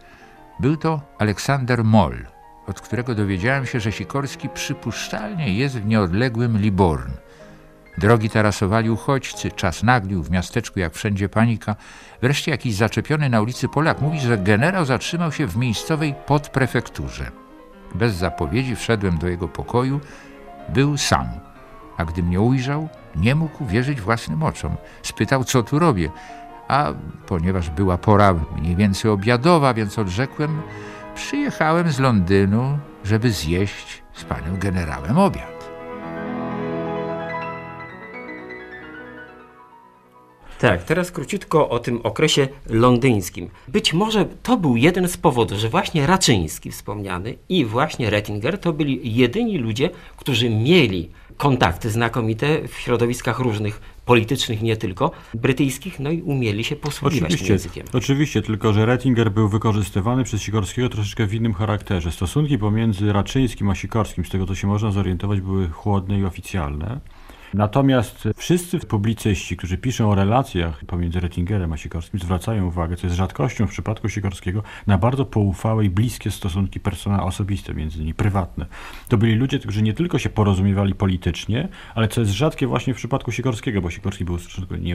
Był 0.60 0.76
to 0.76 1.00
Aleksander 1.18 1.84
Moll, 1.84 2.26
od 2.66 2.80
którego 2.80 3.14
dowiedziałem 3.14 3.66
się, 3.66 3.80
że 3.80 3.92
Sikorski 3.92 4.48
przypuszczalnie 4.48 5.54
jest 5.54 5.78
w 5.78 5.86
nieodległym 5.86 6.58
Liborn. 6.58 7.12
Drogi 7.98 8.30
tarasowali 8.30 8.90
uchodźcy, 8.90 9.50
czas 9.50 9.82
naglił, 9.82 10.22
w 10.22 10.30
miasteczku 10.30 10.80
jak 10.80 10.94
wszędzie 10.94 11.28
panika. 11.28 11.76
Wreszcie 12.22 12.50
jakiś 12.50 12.74
zaczepiony 12.74 13.28
na 13.28 13.40
ulicy 13.40 13.68
Polak 13.68 14.00
mówi, 14.00 14.20
że 14.20 14.38
generał 14.38 14.84
zatrzymał 14.84 15.32
się 15.32 15.46
w 15.46 15.56
miejscowej 15.56 16.14
podprefekturze. 16.26 17.30
Bez 17.94 18.14
zapowiedzi 18.14 18.76
wszedłem 18.76 19.18
do 19.18 19.28
jego 19.28 19.48
pokoju. 19.48 20.00
Był 20.68 20.96
sam, 20.96 21.26
a 21.96 22.04
gdy 22.04 22.22
mnie 22.22 22.40
ujrzał, 22.40 22.88
nie 23.16 23.34
mógł 23.34 23.66
wierzyć 23.66 24.00
własnym 24.00 24.42
oczom. 24.42 24.76
Spytał, 25.02 25.44
co 25.44 25.62
tu 25.62 25.78
robię, 25.78 26.10
a 26.68 26.92
ponieważ 27.26 27.70
była 27.70 27.98
pora 27.98 28.34
mniej 28.56 28.76
więcej 28.76 29.10
obiadowa, 29.10 29.74
więc 29.74 29.98
odrzekłem, 29.98 30.62
przyjechałem 31.14 31.92
z 31.92 31.98
Londynu, 31.98 32.78
żeby 33.04 33.30
zjeść 33.30 34.02
z 34.12 34.24
panem 34.24 34.58
generałem 34.58 35.18
obiad. 35.18 35.52
Tak, 40.62 40.82
teraz 40.82 41.10
króciutko 41.10 41.68
o 41.68 41.78
tym 41.78 42.00
okresie 42.02 42.48
londyńskim. 42.66 43.50
Być 43.68 43.92
może 43.92 44.24
to 44.42 44.56
był 44.56 44.76
jeden 44.76 45.08
z 45.08 45.16
powodów, 45.16 45.58
że 45.58 45.68
właśnie 45.68 46.06
Raczyński 46.06 46.70
wspomniany 46.70 47.34
i 47.48 47.64
właśnie 47.64 48.10
Rettinger 48.10 48.58
to 48.58 48.72
byli 48.72 49.14
jedyni 49.16 49.58
ludzie, 49.58 49.90
którzy 50.16 50.50
mieli 50.50 51.10
kontakty 51.36 51.90
znakomite 51.90 52.68
w 52.68 52.74
środowiskach 52.78 53.38
różnych, 53.38 53.80
politycznych 54.04 54.62
nie 54.62 54.76
tylko, 54.76 55.10
brytyjskich, 55.34 56.00
no 56.00 56.10
i 56.10 56.22
umieli 56.22 56.64
się 56.64 56.76
posługiwać 56.76 57.18
tym 57.18 57.34
Oczywiście, 57.34 57.52
językiem. 57.52 57.86
oczywiście, 57.92 58.42
tylko 58.42 58.72
że 58.72 58.86
Rettinger 58.86 59.32
był 59.32 59.48
wykorzystywany 59.48 60.24
przez 60.24 60.42
Sikorskiego 60.42 60.88
troszeczkę 60.88 61.26
w 61.26 61.34
innym 61.34 61.54
charakterze. 61.54 62.12
Stosunki 62.12 62.58
pomiędzy 62.58 63.12
Raczyńskim 63.12 63.70
a 63.70 63.74
Sikorskim, 63.74 64.24
z 64.24 64.28
tego 64.28 64.46
co 64.46 64.54
się 64.54 64.66
można 64.66 64.90
zorientować, 64.90 65.40
były 65.40 65.68
chłodne 65.68 66.18
i 66.18 66.24
oficjalne. 66.24 67.00
Natomiast 67.54 68.28
wszyscy 68.36 68.78
publicyści, 68.78 69.56
którzy 69.56 69.78
piszą 69.78 70.10
o 70.10 70.14
relacjach 70.14 70.84
pomiędzy 70.84 71.20
Rettingerem 71.20 71.72
a 71.72 71.76
Sikorskim, 71.76 72.20
zwracają 72.20 72.66
uwagę, 72.66 72.96
co 72.96 73.06
jest 73.06 73.16
rzadkością 73.16 73.66
w 73.66 73.70
przypadku 73.70 74.08
Sikorskiego, 74.08 74.62
na 74.86 74.98
bardzo 74.98 75.24
poufałe 75.24 75.84
i 75.84 75.90
bliskie 75.90 76.30
stosunki 76.30 76.80
personalne, 76.80 77.24
osobiste 77.24 77.74
między 77.74 77.98
nimi, 77.98 78.14
prywatne. 78.14 78.66
To 79.08 79.18
byli 79.18 79.34
ludzie, 79.34 79.58
którzy 79.58 79.82
nie 79.82 79.92
tylko 79.92 80.18
się 80.18 80.30
porozumiewali 80.30 80.94
politycznie, 80.94 81.68
ale 81.94 82.08
co 82.08 82.20
jest 82.20 82.32
rzadkie 82.32 82.66
właśnie 82.66 82.94
w 82.94 82.96
przypadku 82.96 83.32
Sikorskiego, 83.32 83.82
bo 83.82 83.90
Sikorski 83.90 84.24
był 84.24 84.38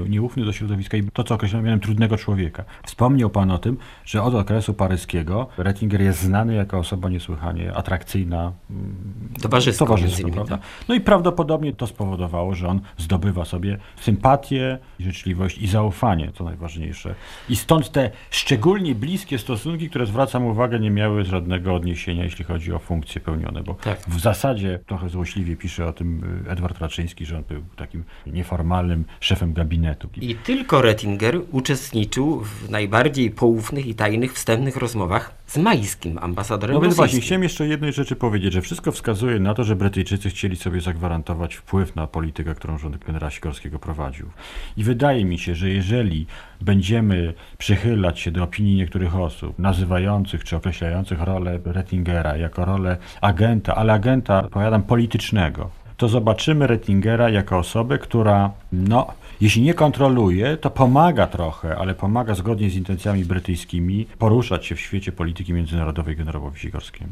nieufny 0.10 0.46
do 0.46 0.54
środowiska 0.54 0.98
i 0.98 1.04
to, 1.04 1.24
co 1.24 1.36
określałem 1.36 1.66
mianem 1.66 1.80
trudnego 1.80 2.18
człowieka. 2.18 2.64
Wspomniał 2.84 3.30
pan 3.30 3.52
o 3.52 3.58
tym, 3.58 3.78
że 4.06 4.24
od 4.24 4.36
okresu 4.36 4.74
paryskiego 4.74 5.48
Rettinger 5.58 6.02
jest 6.02 6.22
znany 6.22 6.56
jako 6.56 6.78
osoba 6.78 7.10
niesłychanie 7.10 7.74
atrakcyjna, 7.74 8.52
mm, 8.70 8.96
towarzystwo 9.42 9.86
prawda? 10.34 10.60
No 10.88 10.96
i 10.96 11.02
prawdopodobnie 11.02 11.74
to 11.74 11.88
spowodowało, 11.88 12.47
że 12.56 12.68
on 12.68 12.82
zdobywa 12.98 13.46
sobie 13.46 13.77
sympatię, 14.01 14.77
życzliwość 15.00 15.58
i 15.58 15.68
zaufanie, 15.68 16.32
co 16.34 16.44
najważniejsze. 16.44 17.16
I 17.50 17.56
stąd 17.56 17.92
te 17.92 18.12
szczególnie 18.32 18.96
bliskie 18.96 19.39
stosunki, 19.39 19.89
które 19.89 20.06
zwracam 20.06 20.46
uwagę, 20.46 20.80
nie 20.80 20.92
miały 20.92 21.25
żadnego 21.25 21.75
odniesienia, 21.75 22.24
jeśli 22.24 22.46
chodzi 22.46 22.74
o 22.74 22.80
funkcje 22.80 23.22
pełnione, 23.22 23.63
bo 23.63 23.74
tak. 23.74 24.00
w 24.08 24.20
zasadzie 24.20 24.80
trochę 24.86 25.10
złośliwie 25.10 25.56
pisze 25.56 25.86
o 25.86 25.94
tym 25.94 26.24
y, 26.48 26.51
Edward 26.51 26.82
Raczyński, 26.82 27.25
że 27.25 27.38
on 27.38 27.44
był 27.44 27.63
takim 27.75 28.04
nieformalnym 28.27 29.06
szefem 29.20 29.54
gabinetu. 29.54 30.10
I 30.22 30.36
tylko 30.36 30.82
Rettinger 30.82 31.42
uczestniczył 31.51 32.39
w 32.39 32.70
najbardziej 32.70 33.32
poufnych 33.32 33.86
i 33.86 33.96
tajnych 33.96 34.34
wstępnych 34.34 34.77
rozmowach 34.77 35.36
z 35.48 35.58
majskim 35.58 36.18
ambasadorem 36.18 36.74
No 36.74 36.82
więc 36.82 36.96
właśnie, 36.96 37.22
chciałem 37.22 37.44
jeszcze 37.44 37.68
jednej 37.68 37.94
rzeczy 37.94 38.16
powiedzieć, 38.16 38.54
że 38.54 38.62
wszystko 38.62 38.92
wskazuje 38.92 39.39
na 39.39 39.54
to, 39.54 39.63
że 39.63 39.75
Brytyjczycy 39.75 40.30
chcieli 40.30 40.56
sobie 40.56 40.82
zagwarantować 40.82 41.56
wpływ 41.56 41.96
na 41.96 42.08
politykę, 42.08 42.37
którą 42.44 42.77
rząd 42.77 42.98
generała 42.98 43.32
Sikorskiego 43.32 43.79
prowadził. 43.79 44.29
I 44.77 44.84
wydaje 44.84 45.25
mi 45.25 45.39
się, 45.39 45.56
że 45.56 45.70
jeżeli 45.70 46.25
będziemy 46.62 47.34
przychylać 47.58 48.20
się 48.20 48.32
do 48.32 48.44
opinii 48.44 48.75
niektórych 48.75 49.15
osób, 49.15 49.60
nazywających 49.60 50.44
czy 50.44 50.56
określających 50.56 51.22
rolę 51.22 51.60
Rettingera 51.65 52.38
jako 52.38 52.65
rolę 52.65 52.98
agenta, 53.22 53.75
ale 53.75 53.94
agenta, 53.94 54.44
powiadam, 54.44 54.84
politycznego, 54.84 55.70
to 55.98 56.08
zobaczymy 56.08 56.67
Rettingera 56.67 57.29
jako 57.29 57.58
osobę, 57.58 57.98
która, 57.98 58.51
no, 58.72 59.08
jeśli 59.41 59.62
nie 59.62 59.74
kontroluje, 59.74 60.58
to 60.58 60.70
pomaga 60.70 61.27
trochę, 61.27 61.77
ale 61.77 61.96
pomaga 61.96 62.36
zgodnie 62.36 62.70
z 62.70 62.75
intencjami 62.75 63.25
brytyjskimi 63.25 64.08
poruszać 64.20 64.65
się 64.65 64.75
w 64.75 64.79
świecie 64.79 65.12
polityki 65.12 65.53
międzynarodowej 65.53 66.15
generałowi 66.15 66.60
Sikorskiemu. 66.60 67.12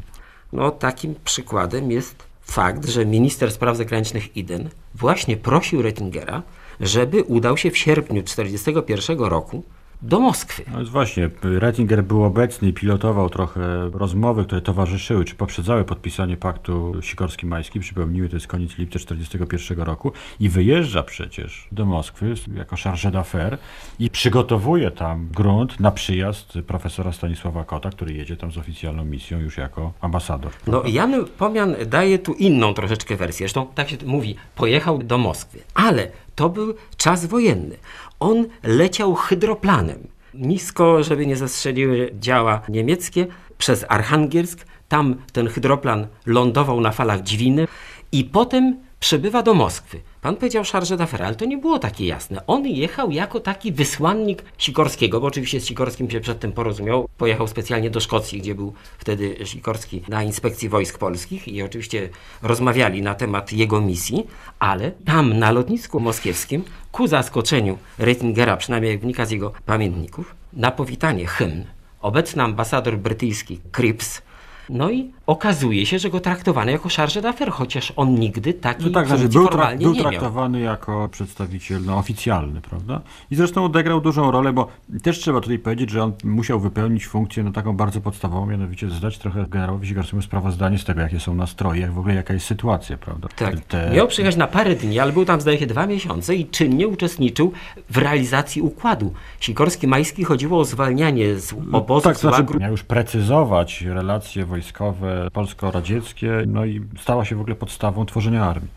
No, 0.52 0.70
takim 0.70 1.14
przykładem 1.24 1.90
jest 1.90 2.35
fakt, 2.46 2.88
że 2.88 3.06
minister 3.06 3.52
spraw 3.52 3.76
zagranicznych 3.76 4.36
Iden 4.36 4.68
właśnie 4.94 5.36
prosił 5.36 5.82
Rettingera, 5.82 6.42
żeby 6.80 7.22
udał 7.22 7.56
się 7.56 7.70
w 7.70 7.78
sierpniu 7.78 8.22
1941 8.22 9.18
roku 9.18 9.62
do 10.02 10.20
Moskwy. 10.20 10.62
No 10.70 10.76
więc 10.76 10.88
właśnie, 10.88 11.30
Rettinger 11.42 12.04
był 12.04 12.24
obecny 12.24 12.68
i 12.68 12.72
pilotował 12.72 13.30
trochę 13.30 13.90
rozmowy, 13.92 14.44
które 14.44 14.60
towarzyszyły, 14.60 15.24
czy 15.24 15.34
poprzedzały 15.34 15.84
podpisanie 15.84 16.36
paktu 16.36 16.92
Sikorski-Majski. 17.00 17.80
Przypomnijmy, 17.80 18.28
to 18.28 18.36
jest 18.36 18.46
koniec 18.46 18.78
lipca 18.78 18.98
1941 18.98 19.84
roku 19.84 20.12
i 20.40 20.48
wyjeżdża 20.48 21.02
przecież 21.02 21.68
do 21.72 21.84
Moskwy 21.84 22.34
jako 22.54 22.76
chargé 22.76 23.10
d'affaires 23.10 23.56
i 23.98 24.10
przygotowuje 24.10 24.90
tam 24.90 25.28
grunt 25.28 25.80
na 25.80 25.90
przyjazd 25.90 26.58
profesora 26.66 27.12
Stanisława 27.12 27.64
Kota, 27.64 27.90
który 27.90 28.14
jedzie 28.14 28.36
tam 28.36 28.52
z 28.52 28.58
oficjalną 28.58 29.04
misją 29.04 29.38
już 29.38 29.56
jako 29.56 29.92
ambasador. 30.00 30.52
No 30.66 30.82
Jan 30.86 31.24
Pomian 31.38 31.74
daje 31.86 32.18
tu 32.18 32.32
inną 32.32 32.74
troszeczkę 32.74 33.16
wersję. 33.16 33.44
Zresztą 33.44 33.66
tak 33.74 33.88
się 33.88 33.96
mówi, 34.06 34.36
pojechał 34.54 34.98
do 34.98 35.18
Moskwy, 35.18 35.58
ale 35.74 36.08
to 36.36 36.48
był 36.48 36.74
czas 36.96 37.26
wojenny. 37.26 37.76
On 38.20 38.46
leciał 38.62 39.14
hydroplanem 39.14 40.08
nisko, 40.34 41.02
żeby 41.02 41.26
nie 41.26 41.36
zastrzeliły 41.36 42.10
działa 42.20 42.60
niemieckie, 42.68 43.26
przez 43.58 43.84
Archangielsk. 43.88 44.66
Tam 44.88 45.16
ten 45.32 45.48
hydroplan 45.48 46.06
lądował 46.26 46.80
na 46.80 46.92
falach 46.92 47.22
Dźwiny 47.22 47.68
i 48.12 48.24
potem 48.24 48.76
przybywa 49.00 49.42
do 49.42 49.54
Moskwy. 49.54 50.00
Pan 50.22 50.36
powiedział 50.36 50.64
Charge 50.72 50.96
d'Affaires, 50.96 51.22
ale 51.22 51.34
to 51.34 51.44
nie 51.44 51.58
było 51.58 51.78
takie 51.78 52.06
jasne. 52.06 52.46
On 52.46 52.66
jechał 52.66 53.10
jako 53.10 53.40
taki 53.40 53.72
wysłannik 53.72 54.42
Sikorskiego, 54.58 55.20
bo 55.20 55.26
oczywiście 55.26 55.60
z 55.60 55.66
Sikorskim 55.66 56.10
się 56.10 56.20
przedtem 56.20 56.52
porozumiał. 56.52 57.08
Pojechał 57.18 57.48
specjalnie 57.48 57.90
do 57.90 58.00
Szkocji, 58.00 58.38
gdzie 58.38 58.54
był 58.54 58.72
wtedy 58.98 59.36
Sikorski 59.44 60.02
na 60.08 60.22
inspekcji 60.22 60.68
wojsk 60.68 60.98
polskich 60.98 61.48
i 61.48 61.62
oczywiście 61.62 62.08
rozmawiali 62.42 63.02
na 63.02 63.14
temat 63.14 63.52
jego 63.52 63.80
misji, 63.80 64.26
ale 64.58 64.90
tam 64.90 65.38
na 65.38 65.50
lotnisku 65.52 66.00
moskiewskim, 66.00 66.64
ku 66.92 67.06
zaskoczeniu 67.06 67.78
Rettingera, 67.98 68.56
przynajmniej 68.56 68.92
jak 68.92 69.00
wynika 69.00 69.26
z 69.26 69.30
jego 69.30 69.52
pamiętników, 69.66 70.34
na 70.52 70.70
powitanie 70.70 71.26
hymn 71.26 71.64
obecny 72.00 72.42
ambasador 72.42 72.98
brytyjski 72.98 73.60
Cripps 73.72 74.22
no 74.68 74.90
i 74.90 75.12
okazuje 75.26 75.86
się, 75.86 75.98
że 75.98 76.10
go 76.10 76.20
traktowano 76.20 76.70
jako 76.70 76.88
charge 76.88 77.20
d'affaires, 77.20 77.50
chociaż 77.50 77.92
on 77.96 78.14
nigdy 78.14 78.54
takiej 78.54 78.86
no 78.86 78.92
tak, 78.92 79.06
znaczy, 79.06 79.28
był, 79.28 79.48
tra 79.48 79.76
był 79.76 79.94
traktowany 79.94 80.60
jako 80.60 81.08
przedstawiciel 81.08 81.84
no, 81.84 81.98
oficjalny, 81.98 82.60
prawda? 82.60 83.00
I 83.30 83.36
zresztą 83.36 83.64
odegrał 83.64 84.00
dużą 84.00 84.30
rolę, 84.30 84.52
bo 84.52 84.68
też 85.02 85.18
trzeba 85.18 85.40
tutaj 85.40 85.58
powiedzieć, 85.58 85.90
że 85.90 86.02
on 86.02 86.12
musiał 86.24 86.60
wypełnić 86.60 87.06
funkcję 87.06 87.42
no, 87.42 87.52
taką 87.52 87.76
bardzo 87.76 88.00
podstawową, 88.00 88.46
mianowicie 88.46 88.90
zdać 88.90 89.18
trochę 89.18 89.46
generałowi 89.48 89.88
Sikorskiemu 89.88 90.22
sprawozdanie 90.22 90.78
z 90.78 90.84
tego, 90.84 91.00
jakie 91.00 91.20
są 91.20 91.34
nastroje, 91.34 91.80
jak 91.80 91.92
w 91.92 91.98
ogóle 91.98 92.14
jaka 92.14 92.34
jest 92.34 92.46
sytuacja, 92.46 92.96
prawda? 92.96 93.28
Tak. 93.36 93.60
Te... 93.60 93.90
Miał 93.94 94.08
przyjechać 94.08 94.36
na 94.36 94.46
parę 94.46 94.74
dni, 94.74 94.98
ale 94.98 95.12
był 95.12 95.24
tam 95.24 95.40
zdaje 95.40 95.58
się 95.58 95.66
dwa 95.66 95.86
miesiące 95.86 96.34
i 96.34 96.46
czynnie 96.46 96.88
uczestniczył 96.88 97.52
w 97.90 97.96
realizacji 97.96 98.62
układu. 98.62 99.12
Sikorski-Majski 99.40 100.24
chodziło 100.24 100.58
o 100.58 100.64
zwalnianie 100.64 101.36
z 101.36 101.52
obozu. 101.52 101.94
No, 101.94 102.00
tak, 102.00 102.16
znaczy, 102.16 102.58
miał 102.58 102.70
już 102.70 102.82
precyzować 102.82 103.82
relacje 103.82 104.44
wojskowe 104.44 105.15
polsko-radzieckie, 105.32 106.44
no 106.46 106.64
i 106.64 106.80
stała 107.00 107.24
się 107.24 107.36
w 107.36 107.40
ogóle 107.40 107.56
podstawą 107.56 108.06
tworzenia 108.06 108.44
armii. 108.44 108.68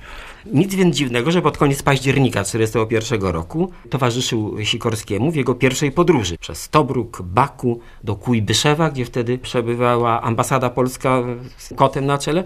Nic 0.45 0.75
więc 0.75 0.95
dziwnego, 0.95 1.31
że 1.31 1.41
pod 1.41 1.57
koniec 1.57 1.83
października 1.83 2.43
1941 2.43 3.33
roku 3.33 3.71
towarzyszył 3.89 4.55
Sikorskiemu 4.63 5.31
w 5.31 5.35
jego 5.35 5.55
pierwszej 5.55 5.91
podróży 5.91 6.37
przez 6.37 6.69
Tobruk, 6.69 7.21
Baku, 7.21 7.79
do 8.03 8.15
Kujbyszewa, 8.15 8.89
gdzie 8.89 9.05
wtedy 9.05 9.37
przebywała 9.37 10.21
ambasada 10.21 10.69
polska 10.69 11.23
z 11.57 11.73
kotem 11.75 12.05
na 12.05 12.17
czele. 12.17 12.43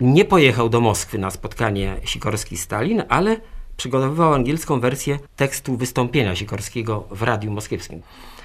Nie 0.00 0.24
pojechał 0.24 0.68
do 0.68 0.80
Moskwy 0.80 1.18
na 1.18 1.30
spotkanie 1.30 1.96
Sikorski-Stalin, 2.04 3.02
ale 3.08 3.36
przygotowywał 3.76 4.34
angielską 4.34 4.80
wersję 4.80 5.18
tekstu 5.36 5.76
wystąpienia 5.76 6.36
Sikorskiego 6.36 7.04
w 7.10 7.22
Radiu 7.22 7.50
Moskiewskim. 7.50 8.02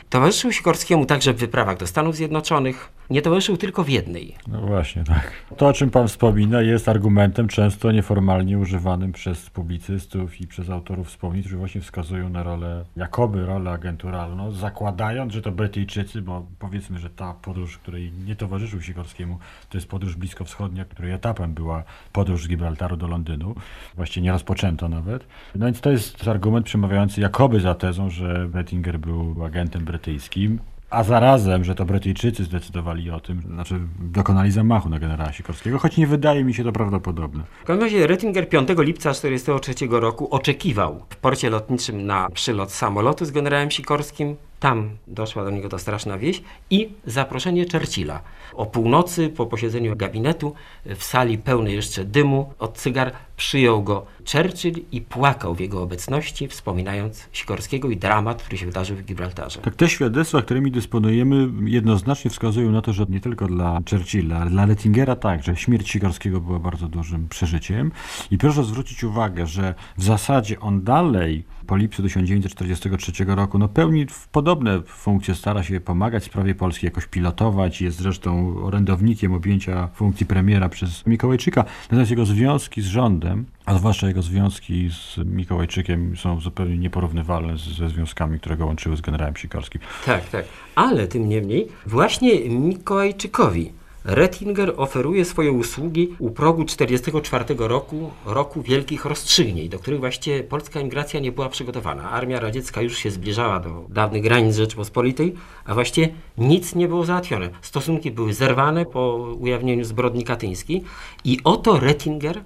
Towarzyszył 0.10 0.52
Sikorskiemu 0.52 1.06
także 1.06 1.34
w 1.34 1.38
wyprawach 1.38 1.78
do 1.78 1.88
Stanów 1.88 2.16
Zjednoczonych, 2.16 2.90
nie 3.12 3.22
towarzyszył 3.22 3.58
tylko 3.58 3.84
w 3.84 3.90
jednej. 3.90 4.36
No 4.48 4.62
właśnie, 4.62 5.04
tak. 5.04 5.32
To, 5.58 5.68
o 5.68 5.74
czym 5.74 5.90
pan 5.90 6.08
wspomina, 6.08 6.62
jest 6.62 6.90
argumentem 6.90 7.48
często 7.48 7.92
nieformalnie 7.92 8.58
używanym 8.58 9.12
przez 9.12 9.50
publicystów 9.50 10.42
i 10.42 10.48
przez 10.48 10.70
autorów 10.70 11.08
wspomnień, 11.08 11.44
którzy 11.44 11.58
właśnie 11.58 11.82
wskazują 11.82 12.30
na 12.30 12.44
rolę, 12.44 12.86
jakoby 12.96 13.46
rolę 13.46 13.72
agenturalną, 13.72 14.52
zakładając, 14.52 15.34
że 15.34 15.42
to 15.42 15.52
Brytyjczycy, 15.52 16.22
bo 16.22 16.46
powiedzmy, 16.60 17.00
że 17.00 17.10
ta 17.10 17.34
podróż, 17.34 17.78
której 17.78 18.12
nie 18.26 18.36
towarzyszył 18.36 18.82
Sikorskiemu, 18.82 19.40
to 19.70 19.78
jest 19.78 19.88
podróż 19.88 20.16
bliskowschodnia, 20.16 20.86
której 20.86 21.12
etapem 21.12 21.54
była 21.54 21.84
podróż 22.14 22.44
z 22.44 22.48
Gibraltaru 22.48 22.98
do 22.98 23.08
Londynu. 23.08 23.56
Właściwie 23.96 24.24
nie 24.24 24.32
rozpoczęto 24.32 24.90
nawet. 24.90 25.28
No 25.56 25.66
więc 25.66 25.82
to 25.82 25.92
jest 25.92 26.28
argument 26.28 26.66
przemawiający 26.66 27.22
jakoby 27.22 27.60
za 27.60 27.76
tezą, 27.76 28.10
że 28.10 28.48
Bettinger 28.50 29.00
był 29.00 29.46
agentem 29.46 29.86
brytyjskim, 29.86 30.60
a 30.92 31.04
zarazem, 31.04 31.64
że 31.64 31.76
to 31.76 31.86
Brytyjczycy 31.86 32.44
zdecydowali 32.44 33.12
o 33.12 33.20
tym, 33.20 33.42
znaczy 33.42 33.80
dokonali 34.00 34.52
zamachu 34.52 34.90
na 34.90 35.00
generała 35.00 35.32
Sikorskiego, 35.34 35.80
choć 35.80 35.98
nie 35.98 36.08
wydaje 36.08 36.44
mi 36.44 36.54
się 36.54 36.64
to 36.64 36.72
prawdopodobne. 36.72 37.44
W 37.64 37.66
każdym 37.66 37.84
razie 37.84 38.08
Rettinger 38.08 38.50
5 38.50 38.70
lipca 38.78 39.10
1943 39.10 40.00
roku 40.00 40.28
oczekiwał 40.36 41.06
w 41.10 41.16
porcie 41.16 41.50
lotniczym 41.50 42.06
na 42.06 42.30
przylot 42.30 42.72
samolotu 42.72 43.26
z 43.26 43.32
generałem 43.32 43.72
Sikorskim. 43.72 44.36
Tam 44.60 44.90
doszła 45.08 45.44
do 45.44 45.50
niego 45.50 45.70
ta 45.70 45.80
straszna 45.80 46.18
wieść 46.18 46.44
i 46.70 46.90
zaproszenie 47.06 47.66
Churchilla. 47.72 48.22
O 48.54 48.66
północy, 48.66 49.30
po 49.30 49.46
posiedzeniu 49.46 49.96
gabinetu, 49.96 50.54
w 50.86 51.04
sali 51.04 51.38
pełnej 51.38 51.76
jeszcze 51.76 52.06
dymu 52.06 52.54
od 52.60 52.78
cygar, 52.78 53.12
przyjął 53.42 53.84
go 53.84 54.06
Churchill 54.32 54.74
i 54.92 55.02
płakał 55.02 55.56
w 55.56 55.60
jego 55.60 55.82
obecności, 55.82 56.48
wspominając 56.48 57.30
Sikorskiego 57.32 57.90
i 57.90 57.98
dramat, 57.98 58.44
który 58.44 58.58
się 58.58 58.66
wydarzył 58.66 58.98
w 58.98 59.04
Gibraltarze. 59.04 59.60
Tak, 59.60 59.76
te 59.76 59.90
świadectwa, 59.90 60.42
którymi 60.42 60.72
dysponujemy, 60.72 61.50
jednoznacznie 61.64 62.32
wskazują 62.32 62.72
na 62.72 62.82
to, 62.82 62.94
że 62.94 63.06
nie 63.10 63.20
tylko 63.20 63.48
dla 63.48 63.80
Churchilla, 63.90 64.38
ale 64.38 64.50
dla 64.50 64.66
Lettingera 64.66 65.16
także 65.16 65.56
śmierć 65.56 65.90
Sikorskiego 65.90 66.42
była 66.42 66.60
bardzo 66.60 66.88
dużym 66.88 67.28
przeżyciem. 67.30 67.92
I 68.32 68.38
proszę 68.38 68.64
zwrócić 68.64 69.04
uwagę, 69.04 69.48
że 69.48 69.74
w 69.98 70.04
zasadzie 70.04 70.60
on 70.60 70.84
dalej 70.84 71.44
po 71.68 71.78
lipcu 71.78 72.04
1943 72.04 73.26
roku 73.26 73.60
no, 73.60 73.68
pełni 73.68 74.06
podobne 74.32 74.82
funkcje, 74.82 75.36
stara 75.36 75.64
się 75.64 75.80
pomagać 75.80 76.24
sprawie 76.24 76.56
Polski, 76.56 76.86
jakoś 76.86 77.06
pilotować, 77.06 77.82
jest 77.82 77.98
zresztą 77.98 78.58
orędownikiem 78.64 79.34
objęcia 79.34 79.88
funkcji 79.88 80.26
premiera 80.26 80.70
przez 80.70 81.06
Mikołajczyka, 81.08 81.66
natomiast 81.84 82.12
jego 82.12 82.26
związki 82.26 82.82
z 82.82 82.86
rządem 82.86 83.31
a 83.66 83.78
zwłaszcza 83.78 84.08
jego 84.08 84.22
związki 84.22 84.90
z 84.90 85.18
Mikołajczykiem 85.26 86.18
są 86.18 86.40
zupełnie 86.40 86.78
nieporównywalne 86.78 87.58
ze 87.58 87.90
związkami, 87.90 88.40
które 88.40 88.58
go 88.58 88.66
łączyły 88.66 88.98
z 88.98 89.02
generałem 89.02 89.36
Sikorskim. 89.36 89.82
Tak, 90.06 90.30
tak. 90.30 90.46
Ale 90.76 91.08
tym 91.08 91.30
niemniej 91.30 91.68
właśnie 91.86 92.50
Mikołajczykowi 92.50 93.72
Rettinger 94.06 94.74
oferuje 94.78 95.26
swoje 95.26 95.52
usługi 95.52 96.16
u 96.20 96.32
progu 96.32 96.66
1944 96.66 97.68
roku, 97.68 98.12
roku 98.26 98.62
wielkich 98.62 99.06
rozstrzygnień, 99.06 99.70
do 99.70 99.80
których 99.80 100.00
właściwie 100.00 100.44
polska 100.44 100.80
emigracja 100.80 101.20
nie 101.20 101.32
była 101.32 101.50
przygotowana. 101.50 102.12
Armia 102.12 102.40
radziecka 102.40 102.82
już 102.82 102.98
się 102.98 103.12
zbliżała 103.12 103.60
do 103.60 103.86
dawnych 103.90 104.24
granic 104.24 104.56
Rzeczypospolitej, 104.56 105.34
a 105.66 105.74
właściwie 105.74 106.10
nic 106.38 106.76
nie 106.76 106.88
było 106.88 107.06
załatwione. 107.06 107.50
Stosunki 107.62 108.12
były 108.12 108.34
zerwane 108.34 108.86
po 108.86 109.16
ujawnieniu 109.40 109.84
zbrodni 109.84 110.24
katyńskiej 110.24 110.84
i 111.24 111.38
oto 111.44 111.80
Rettinger, 111.80 112.42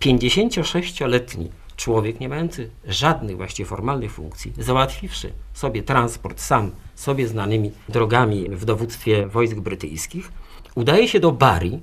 56-letni 0.00 1.50
człowiek 1.76 2.20
nie 2.20 2.28
mający 2.28 2.70
żadnych 2.86 3.36
właściwie 3.36 3.66
formalnych 3.66 4.12
funkcji, 4.12 4.52
załatwiwszy 4.58 5.32
sobie 5.54 5.82
transport 5.82 6.40
sam, 6.40 6.70
sobie 6.94 7.28
znanymi 7.28 7.70
drogami 7.88 8.48
w 8.50 8.64
dowództwie 8.64 9.26
wojsk 9.26 9.56
brytyjskich, 9.56 10.32
udaje 10.74 11.08
się 11.08 11.20
do 11.20 11.32
Bari, 11.32 11.80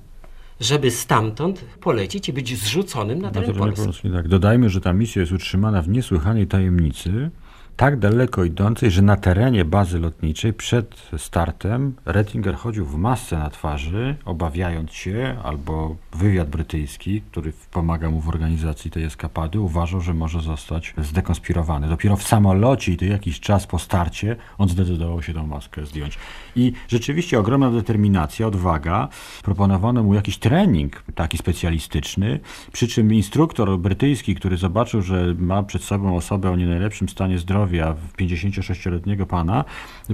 żeby 0.60 0.92
stamtąd 0.92 1.66
polecić 1.82 2.30
i 2.30 2.34
być 2.34 2.60
zrzuconym 2.60 3.22
na 3.22 3.32
teren 3.32 3.54
Polski. 3.54 4.12
Tak. 4.12 4.28
Dodajmy, 4.28 4.70
że 4.70 4.82
ta 4.82 4.94
misja 4.94 5.20
jest 5.20 5.32
utrzymana 5.32 5.82
w 5.82 5.90
niesłychanej 5.90 6.48
tajemnicy, 6.48 7.30
tak 7.78 8.00
daleko 8.00 8.44
idącej, 8.44 8.92
że 8.92 9.02
na 9.02 9.16
terenie 9.16 9.66
bazy 9.66 10.00
lotniczej 10.00 10.54
przed 10.54 11.10
startem 11.18 11.96
Rettinger 12.06 12.56
chodził 12.56 12.86
w 12.86 12.96
masce 12.96 13.38
na 13.38 13.50
twarzy, 13.50 14.16
obawiając 14.26 14.92
się, 14.92 15.38
albo 15.44 15.96
wywiad 16.14 16.50
brytyjski, 16.50 17.22
który 17.22 17.54
pomaga 17.72 18.10
mu 18.10 18.22
w 18.22 18.30
organizacji 18.30 18.92
tej 18.92 19.04
eskapady, 19.04 19.60
uważał, 19.60 20.02
że 20.02 20.14
może 20.14 20.42
zostać 20.42 20.94
zdekonspirowany. 20.98 21.88
Dopiero 21.88 22.16
w 22.16 22.24
samolocie 22.24 22.92
i 22.92 22.98
to 22.98 23.06
jakiś 23.06 23.40
czas 23.40 23.68
po 23.68 23.80
starcie 23.80 24.36
on 24.58 24.70
zdecydował 24.70 25.22
się 25.22 25.34
tą 25.34 25.48
maskę 25.48 25.86
zdjąć. 25.86 26.18
I 26.56 26.74
rzeczywiście 26.88 27.40
ogromna 27.40 27.72
determinacja, 27.72 28.48
odwaga. 28.48 29.08
Proponowano 29.44 30.04
mu 30.04 30.14
jakiś 30.14 30.38
trening 30.38 31.04
taki 31.16 31.38
specjalistyczny, 31.38 32.40
przy 32.72 32.88
czym 32.88 33.14
instruktor 33.14 33.80
brytyjski, 33.80 34.36
który 34.36 34.58
zobaczył, 34.58 35.02
że 35.02 35.36
ma 35.40 35.64
przed 35.64 35.84
sobą 35.84 36.16
osobę 36.16 36.52
o 36.52 36.56
nie 36.56 36.66
najlepszym 36.66 37.10
stanie 37.10 37.38
zdrowia, 37.38 37.67
zdrowia 37.68 37.96
56-letniego 38.18 39.26
pana, 39.26 39.66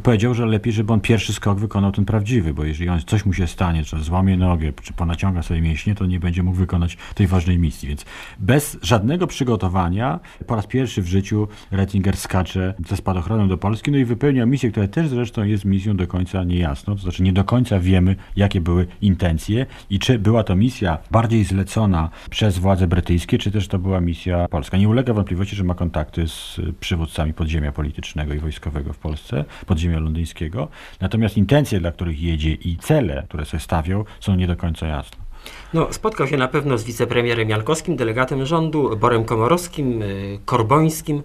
powiedział, 0.03 0.33
że 0.33 0.45
lepiej, 0.45 0.73
żeby 0.73 0.93
on 0.93 0.99
pierwszy 0.99 1.33
skok 1.33 1.59
wykonał 1.59 1.91
ten 1.91 2.05
prawdziwy, 2.05 2.53
bo 2.53 2.63
jeżeli 2.63 2.89
on, 2.89 2.99
coś 2.99 3.25
mu 3.25 3.33
się 3.33 3.47
stanie, 3.47 3.83
czy 3.83 3.99
złamie 3.99 4.37
nogę, 4.37 4.73
czy 4.81 4.93
ponaciąga 4.93 5.43
sobie 5.43 5.61
mięśnie, 5.61 5.95
to 5.95 6.05
nie 6.05 6.19
będzie 6.19 6.43
mógł 6.43 6.57
wykonać 6.57 6.97
tej 7.15 7.27
ważnej 7.27 7.59
misji. 7.59 7.89
Więc 7.89 8.05
bez 8.39 8.77
żadnego 8.81 9.27
przygotowania 9.27 10.19
po 10.47 10.55
raz 10.55 10.67
pierwszy 10.67 11.01
w 11.01 11.07
życiu 11.07 11.47
Rettinger 11.71 12.17
skacze 12.17 12.73
ze 12.87 12.97
spadochronem 12.97 13.47
do 13.47 13.57
Polski, 13.57 13.91
no 13.91 13.97
i 13.97 14.05
wypełnia 14.05 14.45
misję, 14.45 14.71
która 14.71 14.87
też 14.87 15.07
zresztą 15.07 15.43
jest 15.43 15.65
misją 15.65 15.97
do 15.97 16.07
końca 16.07 16.43
niejasną, 16.43 16.95
to 16.95 17.01
znaczy 17.01 17.23
nie 17.23 17.33
do 17.33 17.43
końca 17.43 17.79
wiemy, 17.79 18.15
jakie 18.35 18.61
były 18.61 18.87
intencje 19.01 19.65
i 19.89 19.99
czy 19.99 20.19
była 20.19 20.43
to 20.43 20.55
misja 20.55 20.97
bardziej 21.11 21.43
zlecona 21.43 22.09
przez 22.29 22.57
władze 22.57 22.87
brytyjskie, 22.87 23.37
czy 23.37 23.51
też 23.51 23.67
to 23.67 23.79
była 23.79 24.01
misja 24.01 24.47
polska. 24.47 24.77
Nie 24.77 24.89
ulega 24.89 25.13
wątpliwości, 25.13 25.55
że 25.55 25.63
ma 25.63 25.75
kontakty 25.75 26.27
z 26.27 26.61
przywódcami 26.79 27.33
podziemia 27.43 27.71
politycznego 27.71 28.33
i 28.33 28.39
wojskowego 28.39 28.93
w 28.93 28.97
Polsce, 28.97 29.45
podziemia 29.65 29.99
londyńskiego. 29.99 30.67
Natomiast 31.01 31.37
intencje, 31.37 31.79
dla 31.79 31.91
których 31.91 32.21
jedzie 32.21 32.51
i 32.51 32.77
cele, 32.77 33.23
które 33.29 33.45
sobie 33.45 33.61
stawiał, 33.61 34.05
są 34.19 34.35
nie 34.35 34.47
do 34.47 34.55
końca 34.55 34.87
jasne. 34.87 35.17
No, 35.73 35.93
spotkał 35.93 36.27
się 36.27 36.37
na 36.37 36.47
pewno 36.47 36.77
z 36.77 36.83
wicepremierem 36.83 37.49
Jankowskim, 37.49 37.95
delegatem 37.95 38.45
rządu, 38.45 38.97
Borem 38.97 39.25
Komorowskim, 39.25 40.01
y, 40.01 40.39
Korbońskim. 40.45 41.23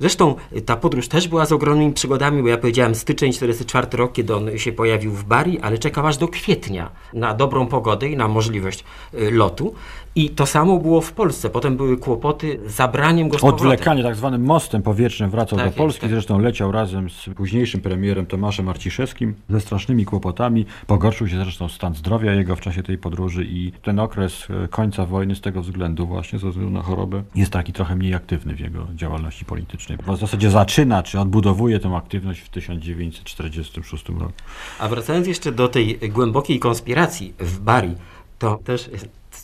Zresztą 0.00 0.34
ta 0.66 0.76
podróż 0.76 1.08
też 1.08 1.28
była 1.28 1.46
z 1.46 1.52
ogromnymi 1.52 1.92
przygodami, 1.92 2.42
bo 2.42 2.48
ja 2.48 2.58
powiedziałem 2.58 2.94
styczeń 2.94 3.32
44 3.32 3.86
rok, 3.92 4.12
kiedy 4.12 4.34
on 4.34 4.58
się 4.58 4.72
pojawił 4.72 5.12
w 5.12 5.24
Bari, 5.24 5.60
ale 5.60 5.78
czekał 5.78 6.06
aż 6.06 6.16
do 6.16 6.28
kwietnia 6.28 6.90
na 7.12 7.34
dobrą 7.34 7.66
pogodę 7.66 8.08
i 8.08 8.16
na 8.16 8.28
możliwość 8.28 8.84
y, 9.14 9.30
lotu. 9.30 9.74
I 10.16 10.30
to 10.30 10.46
samo 10.46 10.78
było 10.78 11.00
w 11.00 11.12
Polsce. 11.12 11.50
Potem 11.50 11.76
były 11.76 11.96
kłopoty 11.96 12.60
z 12.66 12.72
zabraniem 12.72 13.28
go 13.28 13.38
z 13.38 13.44
Odwlekanie 13.44 14.02
tak 14.02 14.16
zwanym 14.16 14.44
mostem 14.44 14.82
powietrznym 14.82 15.30
wracał 15.30 15.58
tak 15.58 15.70
do 15.70 15.76
Polski. 15.76 16.00
tak. 16.00 16.10
Zresztą 16.10 16.38
leciał 16.38 16.72
razem 16.72 17.10
z 17.10 17.28
późniejszym 17.36 17.80
premierem 17.80 18.26
Tomaszem 18.26 18.68
Arciszewskim 18.68 19.34
ze 19.48 19.60
strasznymi 19.60 20.04
kłopotami. 20.04 20.66
Pogorszył 20.86 21.28
się 21.28 21.36
zresztą 21.36 21.68
stan 21.68 21.94
zdrowia 21.94 22.32
jego 22.32 22.56
w 22.56 22.60
czasie 22.60 22.82
tej 22.82 22.98
podróży 22.98 23.44
i 23.44 23.72
ten 23.82 23.98
okres 23.98 24.46
e, 24.64 24.68
końca 24.68 25.06
wojny 25.06 25.34
z 25.34 25.40
tego 25.40 25.62
względu 25.62 26.06
właśnie 26.06 26.38
ze 26.38 26.48
względu 26.48 26.72
na 26.72 26.82
chorobę 26.82 27.22
jest 27.34 27.52
taki 27.52 27.72
trochę 27.72 27.96
mniej 27.96 28.14
aktywny 28.14 28.54
w 28.54 28.60
jego 28.60 28.86
działalności 28.94 29.44
politycznej. 29.44 29.83
W 30.06 30.16
zasadzie 30.20 30.50
zaczyna 30.50 31.02
czy 31.02 31.20
odbudowuje 31.20 31.80
tę 31.80 31.96
aktywność 31.96 32.40
w 32.40 32.48
1946 32.48 34.08
roku. 34.08 34.32
A 34.78 34.88
wracając 34.88 35.26
jeszcze 35.26 35.52
do 35.52 35.68
tej 35.68 35.98
głębokiej 35.98 36.58
konspiracji 36.58 37.34
w 37.38 37.58
Bari, 37.58 37.94
to 38.38 38.58
też 38.64 38.90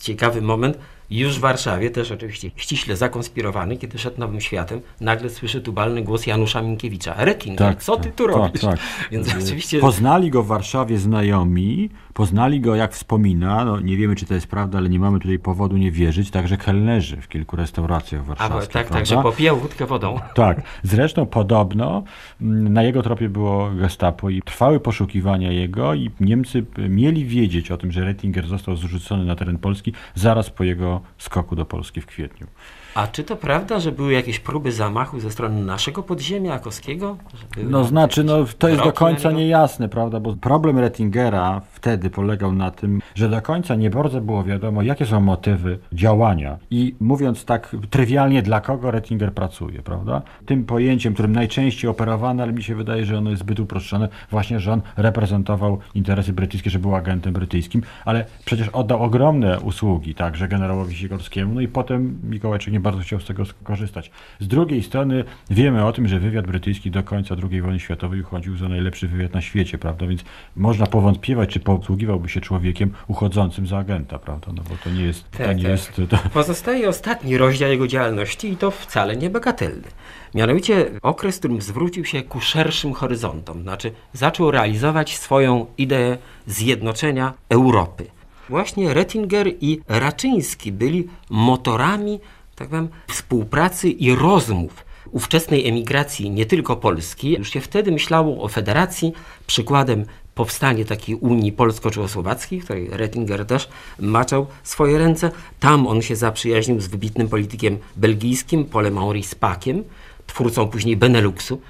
ciekawy 0.01 0.41
moment. 0.41 0.77
Już 1.11 1.37
w 1.37 1.39
Warszawie, 1.39 1.89
też 1.89 2.11
oczywiście 2.11 2.51
ściśle 2.55 2.95
zakonspirowany, 2.95 3.77
kiedy 3.77 3.97
szedł 3.97 4.19
Nowym 4.19 4.41
Światem, 4.41 4.81
nagle 5.01 5.29
słyszy 5.29 5.61
tubalny 5.61 6.01
głos 6.01 6.27
Janusza 6.27 6.61
Minkiewicza. 6.61 7.15
Reking, 7.17 7.57
tak, 7.57 7.83
co 7.83 7.97
ty 7.97 8.03
tak, 8.03 8.15
tu 8.15 8.25
tak, 8.25 8.35
robisz? 8.35 8.61
Tak. 8.61 8.79
Więc 9.11 9.35
oczywiście... 9.43 9.79
Poznali 9.79 10.29
go 10.29 10.43
w 10.43 10.47
Warszawie 10.47 10.97
znajomi, 10.97 11.89
poznali 12.13 12.61
go, 12.61 12.75
jak 12.75 12.93
wspomina, 12.93 13.65
no 13.65 13.79
nie 13.79 13.97
wiemy, 13.97 14.15
czy 14.15 14.25
to 14.25 14.33
jest 14.33 14.47
prawda, 14.47 14.77
ale 14.77 14.89
nie 14.89 14.99
mamy 14.99 15.19
tutaj 15.19 15.39
powodu 15.39 15.77
nie 15.77 15.91
wierzyć, 15.91 16.31
także 16.31 16.57
kelnerzy 16.57 17.17
w 17.17 17.27
kilku 17.27 17.55
restauracjach 17.55 18.25
warszawskich. 18.25 18.69
A, 18.69 18.73
tak, 18.73 18.89
tak, 18.89 19.05
że 19.05 19.21
popijał 19.21 19.59
wódkę 19.59 19.85
wodą. 19.85 20.19
Tak. 20.35 20.61
Zresztą 20.83 21.25
podobno 21.25 22.03
mm, 22.41 22.73
na 22.73 22.83
jego 22.83 23.03
tropie 23.03 23.29
było 23.29 23.71
gestapo 23.71 24.29
i 24.29 24.41
trwały 24.41 24.79
poszukiwania 24.79 25.51
jego 25.51 25.93
i 25.93 26.11
Niemcy 26.19 26.65
mieli 26.89 27.25
wiedzieć 27.25 27.71
o 27.71 27.77
tym, 27.77 27.91
że 27.91 28.05
Rettinger 28.05 28.47
został 28.47 28.75
zrzucony 28.75 29.25
na 29.25 29.35
teren 29.35 29.57
Polski 29.57 29.93
zaraz 30.15 30.49
po 30.49 30.63
jego 30.63 31.00
skoku 31.17 31.55
do 31.55 31.65
Polski 31.65 32.01
w 32.01 32.05
kwietniu. 32.05 32.47
A 32.95 33.07
czy 33.07 33.23
to 33.23 33.35
prawda, 33.35 33.79
że 33.79 33.91
były 33.91 34.13
jakieś 34.13 34.39
próby 34.39 34.71
zamachu 34.71 35.19
ze 35.19 35.31
strony 35.31 35.65
naszego 35.65 36.03
podziemia 36.03 36.53
Akowskiego? 36.53 37.17
No 37.63 37.83
znaczy, 37.83 38.23
no, 38.23 38.45
to 38.57 38.69
jest 38.69 38.83
do 38.83 38.91
końca 38.91 39.31
niejasne, 39.31 39.89
prawda? 39.89 40.19
Bo 40.19 40.35
problem 40.35 40.79
Rettingera 40.79 41.61
wtedy 41.71 42.09
polegał 42.09 42.53
na 42.53 42.71
tym, 42.71 43.01
że 43.15 43.29
do 43.29 43.41
końca 43.41 43.75
nie 43.75 43.89
bardzo 43.89 44.21
było 44.21 44.43
wiadomo, 44.43 44.81
jakie 44.81 45.05
są 45.05 45.19
motywy 45.19 45.79
działania. 45.93 46.57
I 46.71 46.95
mówiąc 46.99 47.45
tak 47.45 47.75
trywialnie, 47.89 48.41
dla 48.41 48.61
kogo 48.61 48.91
Rettinger 48.91 49.33
pracuje, 49.33 49.81
prawda? 49.81 50.21
Tym 50.45 50.65
pojęciem, 50.65 51.13
którym 51.13 51.31
najczęściej 51.31 51.89
operowano, 51.89 52.43
ale 52.43 52.53
mi 52.53 52.63
się 52.63 52.75
wydaje, 52.75 53.05
że 53.05 53.17
ono 53.17 53.29
jest 53.29 53.41
zbyt 53.41 53.59
uproszczone, 53.59 54.09
właśnie, 54.31 54.59
że 54.59 54.73
on 54.73 54.81
reprezentował 54.97 55.79
interesy 55.95 56.33
brytyjskie, 56.33 56.69
że 56.69 56.79
był 56.79 56.95
agentem 56.95 57.33
brytyjskim, 57.33 57.81
ale 58.05 58.25
przecież 58.45 58.69
oddał 58.69 59.03
ogromne 59.03 59.59
usługi 59.59 60.15
także 60.15 60.47
generałowi 60.47 60.95
Sikorskiemu, 60.95 61.53
no 61.53 61.61
i 61.61 61.67
potem 61.67 62.19
Mikołajczyk 62.23 62.73
nie 62.73 62.80
bardzo 62.81 63.01
chciał 63.01 63.19
z 63.19 63.25
tego 63.25 63.45
skorzystać. 63.45 64.11
Z 64.39 64.47
drugiej 64.47 64.83
strony 64.83 65.23
wiemy 65.49 65.85
o 65.85 65.93
tym, 65.93 66.07
że 66.07 66.19
wywiad 66.19 66.47
brytyjski 66.47 66.91
do 66.91 67.03
końca 67.03 67.35
II 67.51 67.61
wojny 67.61 67.79
światowej 67.79 68.21
uchodził 68.21 68.57
za 68.57 68.69
najlepszy 68.69 69.07
wywiad 69.07 69.33
na 69.33 69.41
świecie, 69.41 69.77
prawda? 69.77 70.07
Więc 70.07 70.23
można 70.55 70.87
powątpiewać, 70.87 71.49
czy 71.49 71.59
posługiwałby 71.59 72.29
się 72.29 72.41
człowiekiem 72.41 72.93
uchodzącym 73.07 73.67
za 73.67 73.77
agenta, 73.77 74.19
prawda? 74.19 74.47
No 74.55 74.63
bo 74.69 74.75
to 74.83 74.89
nie 74.89 75.03
jest... 75.03 75.31
Tak, 75.31 75.47
to 75.47 75.53
nie 75.53 75.63
tak. 75.63 75.71
jest 75.71 76.01
to... 76.09 76.17
Pozostaje 76.33 76.89
ostatni 76.89 77.37
rozdział 77.37 77.69
jego 77.69 77.87
działalności 77.87 78.51
i 78.51 78.57
to 78.57 78.71
wcale 78.71 79.15
nie 79.15 79.29
bagatelny. 79.29 79.87
Mianowicie 80.35 80.91
okres, 81.01 81.35
w 81.35 81.39
którym 81.39 81.61
zwrócił 81.61 82.05
się 82.05 82.21
ku 82.21 82.41
szerszym 82.41 82.93
horyzontom, 82.93 83.61
znaczy 83.61 83.91
zaczął 84.13 84.51
realizować 84.51 85.17
swoją 85.17 85.65
ideę 85.77 86.17
zjednoczenia 86.45 87.33
Europy. 87.49 88.05
Właśnie 88.49 88.93
Rettinger 88.93 89.47
i 89.61 89.81
Raczyński 89.87 90.71
byli 90.71 91.07
motorami 91.29 92.19
tak 92.61 92.69
powiem, 92.69 92.89
współpracy 93.07 93.89
i 93.89 94.15
rozmów 94.15 94.85
ówczesnej 95.11 95.67
emigracji, 95.67 96.29
nie 96.29 96.45
tylko 96.45 96.75
Polski. 96.75 97.31
Już 97.31 97.49
się 97.49 97.61
wtedy 97.61 97.91
myślało 97.91 98.43
o 98.43 98.47
federacji. 98.47 99.13
Przykładem 99.47 100.05
powstanie 100.35 100.85
takiej 100.85 101.15
Unii 101.15 101.51
Polsko-Czechosłowackiej, 101.51 102.61
w 102.61 102.63
której 102.63 102.89
Rettinger 102.89 103.45
też 103.45 103.69
maczał 103.99 104.47
swoje 104.63 104.97
ręce. 104.97 105.31
Tam 105.59 105.87
on 105.87 106.01
się 106.01 106.15
zaprzyjaźnił 106.15 106.81
z 106.81 106.87
wybitnym 106.87 107.29
politykiem 107.29 107.77
belgijskim, 107.95 108.65
Polem 108.65 108.97
Henri 108.99 109.23
Spakiem, 109.23 109.83
twórcą 110.27 110.67
później 110.67 110.97
Beneluxu. 110.97 111.61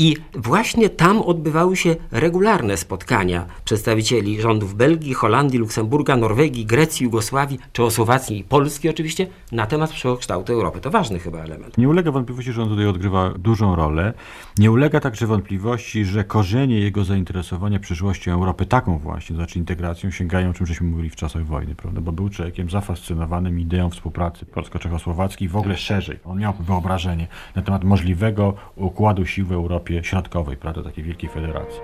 I 0.00 0.16
właśnie 0.34 0.90
tam 0.90 1.22
odbywały 1.22 1.76
się 1.76 1.96
regularne 2.10 2.76
spotkania 2.76 3.46
przedstawicieli 3.64 4.40
rządów 4.40 4.74
Belgii, 4.74 5.14
Holandii, 5.14 5.58
Luksemburga, 5.58 6.16
Norwegii, 6.16 6.66
Grecji, 6.66 7.04
Jugosławii, 7.04 7.58
Czechosłowacji 7.72 8.38
i 8.38 8.44
Polski 8.44 8.88
oczywiście 8.88 9.26
na 9.52 9.66
temat 9.66 9.92
kształtu 10.18 10.52
Europy. 10.52 10.80
To 10.80 10.90
ważny 10.90 11.18
chyba 11.18 11.38
element. 11.38 11.78
Nie 11.78 11.88
ulega 11.88 12.10
wątpliwości, 12.10 12.52
że 12.52 12.62
on 12.62 12.68
tutaj 12.68 12.86
odgrywa 12.86 13.34
dużą 13.38 13.76
rolę. 13.76 14.14
Nie 14.58 14.70
ulega 14.70 15.00
także 15.00 15.26
wątpliwości, 15.26 16.04
że 16.04 16.24
korzenie 16.24 16.80
jego 16.80 17.04
zainteresowania 17.04 17.78
przyszłością 17.78 18.32
Europy, 18.32 18.66
taką 18.66 18.98
właśnie, 18.98 19.36
znaczy 19.36 19.58
integracją, 19.58 20.10
sięgają, 20.10 20.52
czym 20.52 20.66
żeśmy 20.66 20.86
mówili 20.86 21.10
w 21.10 21.16
czasach 21.16 21.46
wojny, 21.46 21.74
prawda? 21.74 22.00
Bo 22.00 22.12
był 22.12 22.28
człowiekiem 22.28 22.70
zafascynowanym 22.70 23.60
ideą 23.60 23.90
współpracy 23.90 24.46
polsko-czechosłowackiej, 24.46 25.48
w 25.48 25.56
ogóle 25.56 25.76
szerzej. 25.76 26.18
On 26.24 26.38
miał 26.38 26.52
wyobrażenie 26.60 27.26
na 27.56 27.62
temat 27.62 27.84
możliwego 27.84 28.54
układu 28.76 29.26
sił 29.26 29.46
w 29.46 29.52
Europie 29.52 29.87
Środkowej, 30.02 30.56
prawda, 30.56 30.82
takiej 30.82 31.04
wielkiej 31.04 31.30
federacji. 31.30 31.80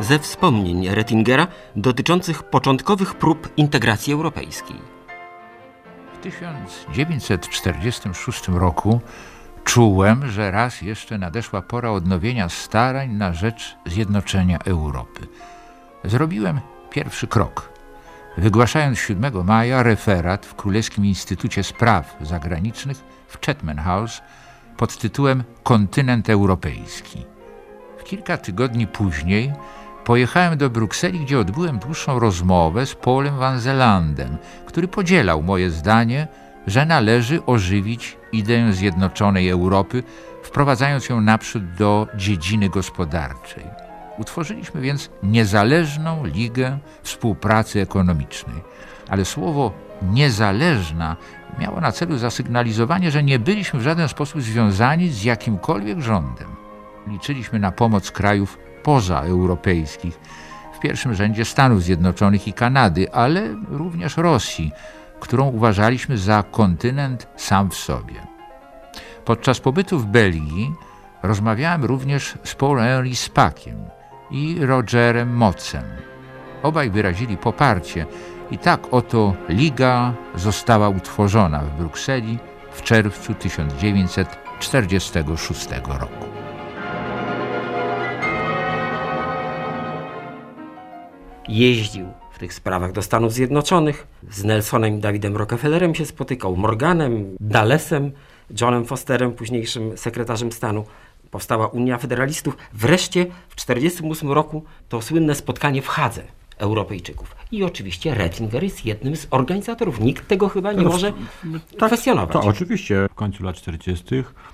Ze 0.00 0.18
wspomnień 0.18 0.88
Rettingera 0.88 1.46
dotyczących 1.76 2.42
początkowych 2.42 3.14
prób 3.14 3.48
integracji 3.56 4.12
europejskiej. 4.12 4.76
W 6.14 6.18
1946 6.18 8.48
roku 8.48 9.00
czułem, 9.64 10.30
że 10.30 10.50
raz 10.50 10.82
jeszcze 10.82 11.18
nadeszła 11.18 11.62
pora 11.62 11.90
odnowienia 11.90 12.48
starań 12.48 13.10
na 13.10 13.32
rzecz 13.32 13.76
zjednoczenia 13.86 14.58
Europy. 14.58 15.26
Zrobiłem 16.04 16.60
pierwszy 16.90 17.26
krok 17.26 17.73
wygłaszając 18.38 18.98
7 18.98 19.44
maja 19.44 19.82
referat 19.82 20.46
w 20.46 20.54
Królewskim 20.54 21.06
Instytucie 21.06 21.62
Spraw 21.62 22.16
Zagranicznych 22.20 22.96
w 23.28 23.46
Chatham 23.46 23.76
House 23.76 24.22
pod 24.76 24.98
tytułem 24.98 25.44
Kontynent 25.62 26.30
Europejski. 26.30 27.24
W 27.98 28.04
kilka 28.04 28.36
tygodni 28.36 28.86
później 28.86 29.52
pojechałem 30.04 30.58
do 30.58 30.70
Brukseli, 30.70 31.20
gdzie 31.20 31.38
odbyłem 31.38 31.78
dłuższą 31.78 32.18
rozmowę 32.18 32.86
z 32.86 32.94
Paulem 32.94 33.36
Van 33.36 33.60
Zelandem, 33.60 34.36
który 34.66 34.88
podzielał 34.88 35.42
moje 35.42 35.70
zdanie, 35.70 36.28
że 36.66 36.86
należy 36.86 37.46
ożywić 37.46 38.16
ideę 38.32 38.72
zjednoczonej 38.72 39.48
Europy, 39.48 40.02
wprowadzając 40.42 41.08
ją 41.08 41.20
naprzód 41.20 41.74
do 41.74 42.06
dziedziny 42.16 42.68
gospodarczej. 42.68 43.83
Utworzyliśmy 44.18 44.80
więc 44.80 45.10
niezależną 45.22 46.26
ligę 46.26 46.78
współpracy 47.02 47.80
ekonomicznej. 47.80 48.62
Ale 49.08 49.24
słowo 49.24 49.72
niezależna 50.02 51.16
miało 51.58 51.80
na 51.80 51.92
celu 51.92 52.18
zasygnalizowanie, 52.18 53.10
że 53.10 53.22
nie 53.22 53.38
byliśmy 53.38 53.80
w 53.80 53.82
żaden 53.82 54.08
sposób 54.08 54.42
związani 54.42 55.08
z 55.08 55.24
jakimkolwiek 55.24 56.00
rządem. 56.00 56.48
Liczyliśmy 57.06 57.58
na 57.58 57.72
pomoc 57.72 58.10
krajów 58.10 58.58
pozaeuropejskich, 58.82 60.20
w 60.76 60.80
pierwszym 60.80 61.14
rzędzie 61.14 61.44
Stanów 61.44 61.82
Zjednoczonych 61.82 62.48
i 62.48 62.52
Kanady, 62.52 63.12
ale 63.12 63.48
również 63.68 64.16
Rosji, 64.16 64.72
którą 65.20 65.48
uważaliśmy 65.48 66.18
za 66.18 66.42
kontynent 66.42 67.26
sam 67.36 67.70
w 67.70 67.74
sobie. 67.74 68.14
Podczas 69.24 69.60
pobytu 69.60 69.98
w 69.98 70.06
Belgii 70.06 70.72
rozmawiałem 71.22 71.84
również 71.84 72.34
z 72.44 72.54
Paul 72.54 72.78
Henry 72.78 73.16
Spakiem, 73.16 73.76
i 74.34 74.66
Rogerem 74.66 75.34
Mocem. 75.34 75.84
Obaj 76.62 76.90
wyrazili 76.90 77.36
poparcie 77.36 78.06
i 78.50 78.58
tak 78.58 78.94
oto 78.94 79.34
liga 79.48 80.14
została 80.34 80.88
utworzona 80.88 81.58
w 81.58 81.78
Brukseli 81.78 82.38
w 82.72 82.82
czerwcu 82.82 83.34
1946 83.34 85.68
roku. 85.86 86.24
Jeździł 91.48 92.06
w 92.32 92.38
tych 92.38 92.54
sprawach 92.54 92.92
do 92.92 93.02
Stanów 93.02 93.32
Zjednoczonych. 93.32 94.06
Z 94.30 94.44
Nelsonem 94.44 94.98
i 94.98 95.00
Davidem 95.00 95.36
Rockefellerem 95.36 95.94
się 95.94 96.06
spotykał, 96.06 96.56
Morganem, 96.56 97.36
Dallesem, 97.40 98.12
Johnem 98.60 98.84
Fosterem, 98.84 99.32
późniejszym 99.32 99.98
sekretarzem 99.98 100.52
stanu 100.52 100.84
powstała 101.34 101.66
Unia 101.66 101.98
Federalistów. 101.98 102.56
Wreszcie 102.72 103.26
w 103.48 103.54
1948 103.54 104.32
roku 104.32 104.64
to 104.88 105.02
słynne 105.02 105.34
spotkanie 105.34 105.82
w 105.82 105.88
Hadze 105.88 106.22
Europejczyków. 106.58 107.36
I 107.52 107.64
oczywiście 107.64 108.14
Rettinger 108.14 108.62
jest 108.62 108.86
jednym 108.86 109.16
z 109.16 109.26
organizatorów. 109.30 110.00
Nikt 110.00 110.28
tego 110.28 110.48
chyba 110.48 110.72
nie 110.72 110.84
może 110.84 111.12
tak, 111.78 111.88
kwestionować. 111.88 112.32
To 112.32 112.40
oczywiście 112.40 113.06
w 113.10 113.14
końcu 113.14 113.44
lat 113.44 113.56
40. 113.56 114.04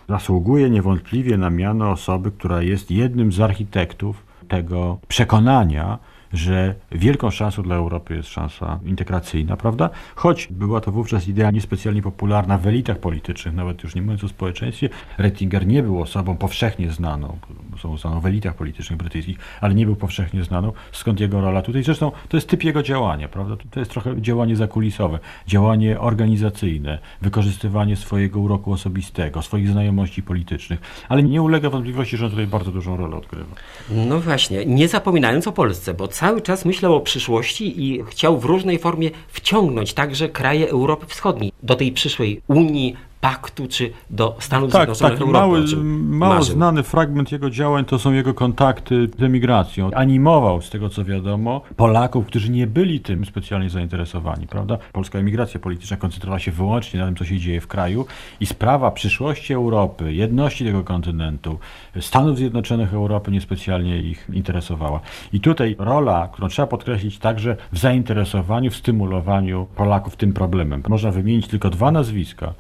zasługuje 0.09 0.71
niewątpliwie 0.71 1.37
na 1.37 1.51
miano 1.51 1.91
osoby, 1.91 2.31
która 2.31 2.63
jest 2.63 2.91
jednym 2.91 3.33
z 3.33 3.41
architektów 3.41 4.17
tego 4.49 4.99
przekonania, 5.09 5.99
że 6.33 6.75
wielką 6.93 7.31
szansą 7.31 7.63
dla 7.63 7.77
Europy 7.77 8.17
jest 8.17 8.29
szansa 8.29 8.79
integracyjna, 8.85 9.57
prawda? 9.57 9.91
Choć 10.15 10.49
była 10.51 10.81
to 10.81 10.93
wówczas 10.93 11.29
idea 11.29 11.51
niespecjalnie 11.51 12.03
popularna 12.03 12.59
w 12.59 12.67
elitach 12.67 12.99
politycznych, 12.99 13.55
nawet 13.55 13.83
już 13.83 13.95
nie 13.95 14.03
mówiąc 14.03 14.25
o 14.25 14.29
społeczeństwie, 14.29 14.89
Rettinger 15.19 15.67
nie 15.67 15.83
był 15.83 16.03
osobą 16.03 16.37
powszechnie 16.37 16.91
znaną, 16.91 17.39
są 17.79 17.99
znaną 17.99 18.21
w 18.21 18.27
elitach 18.27 18.55
politycznych 18.55 18.99
brytyjskich, 18.99 19.39
ale 19.61 19.75
nie 19.75 19.87
był 19.87 19.97
powszechnie 19.97 20.45
znaną, 20.45 20.73
skąd 20.93 21.21
jego 21.21 21.41
rola 21.41 21.63
tutaj. 21.63 21.83
Zresztą 21.83 22.13
to 22.29 22.37
jest 22.37 22.49
typ 22.49 22.65
jego 22.65 22.83
działania, 22.83 23.29
prawda? 23.29 23.57
To 23.71 23.81
jest 23.81 23.93
trochę 23.93 24.23
działanie 24.23 24.57
zakulisowe, 24.57 25.19
działanie 25.47 26.01
organizacyjne, 26.01 26.99
wykorzystywanie 27.23 27.97
swojego 27.97 28.41
uroku 28.41 28.73
osobistego, 28.73 29.43
swoich 29.43 29.69
znajomości 29.69 30.23
politycznych, 30.23 30.81
ale 31.09 31.23
nie 31.23 31.43
ulega 31.43 31.71
wątpliwości, 31.71 32.17
że 32.17 32.25
on 32.25 32.31
tutaj 32.31 32.47
bardzo 32.47 32.73
dużą 32.73 32.97
rolę 32.97 33.17
odgrywa. 33.17 33.55
No 33.91 34.21
właśnie, 34.21 34.67
nie 34.67 34.89
zapominając 34.89 35.47
o 35.47 35.53
Polsce, 35.53 35.95
bo 35.95 36.09
cały 36.21 36.41
czas 36.41 36.65
myślał 36.65 36.95
o 36.95 37.01
przyszłości 37.01 37.85
i 37.85 38.05
chciał 38.05 38.39
w 38.41 38.45
różnej 38.45 38.79
formie 38.79 39.11
wciągnąć 39.29 39.95
także 39.95 40.29
kraje 40.29 40.69
Europy 40.69 41.07
Wschodniej. 41.07 41.53
Do 41.63 41.75
tej 41.75 41.93
przyszłej 41.93 42.41
Unii, 42.49 42.97
paktu, 43.21 43.69
czy 43.69 43.93
do 44.11 44.37
Stanów 44.39 44.73
tak, 44.73 44.81
Zjednoczonych 44.81 45.19
tak, 45.19 45.29
Europy. 45.29 45.39
Mały, 45.39 45.85
mało 46.09 46.43
znany 46.43 46.83
fragment 46.83 47.33
jego 47.33 47.51
działań 47.51 47.85
to 47.85 47.99
są 47.99 48.13
jego 48.13 48.35
kontakty 48.35 49.09
z 49.19 49.23
emigracją. 49.23 49.91
Animował, 49.95 50.63
z 50.63 50.71
tego 50.71 50.89
co 50.89 51.05
wiadomo, 51.05 51.61
Polaków, 51.77 52.27
którzy 52.27 52.51
nie 52.51 52.67
byli 52.67 53.01
tym 53.01 53.25
specjalnie 53.25 53.71
zainteresowani, 53.71 54.47
prawda? 54.47 54.79
Polska 54.93 55.19
emigracja 55.19 55.61
polityczna 55.61 55.97
koncentrowała 55.97 56.39
się 56.39 56.53
wyłącznie 56.53 57.01
na 57.01 57.07
tym, 57.07 57.17
co 57.17 57.25
się 57.25 57.39
dzieje 57.39 57.61
w 57.61 57.67
kraju 57.67 58.07
i 58.41 58.47
sprawa 58.47 58.91
przyszłości 58.91 59.55
Europy, 59.55 60.13
jedności 60.15 60.65
tego 60.65 60.85
kontynentu, 60.85 61.59
Stanów 62.01 62.37
Zjednoczonych 62.37 62.95
Europy 62.95 63.31
niespecjalnie 63.31 63.99
ich 63.99 64.27
interesowała. 64.33 65.01
I 65.33 65.41
tutaj 65.41 65.77
rola, 65.79 66.29
którą 66.33 66.49
trzeba 66.49 66.67
podkreślić 66.67 67.19
także 67.19 67.57
w 67.73 67.79
zainteresowaniu, 67.79 68.71
w 68.71 68.77
stymulowaniu 68.77 69.67
Polaków 69.77 70.17
tym 70.17 70.33
problemem. 70.33 70.83
Można 70.89 71.11
wymienić 71.11 71.49
tylko 71.49 71.71
dwa 71.71 71.91
nazwiska 71.91 72.55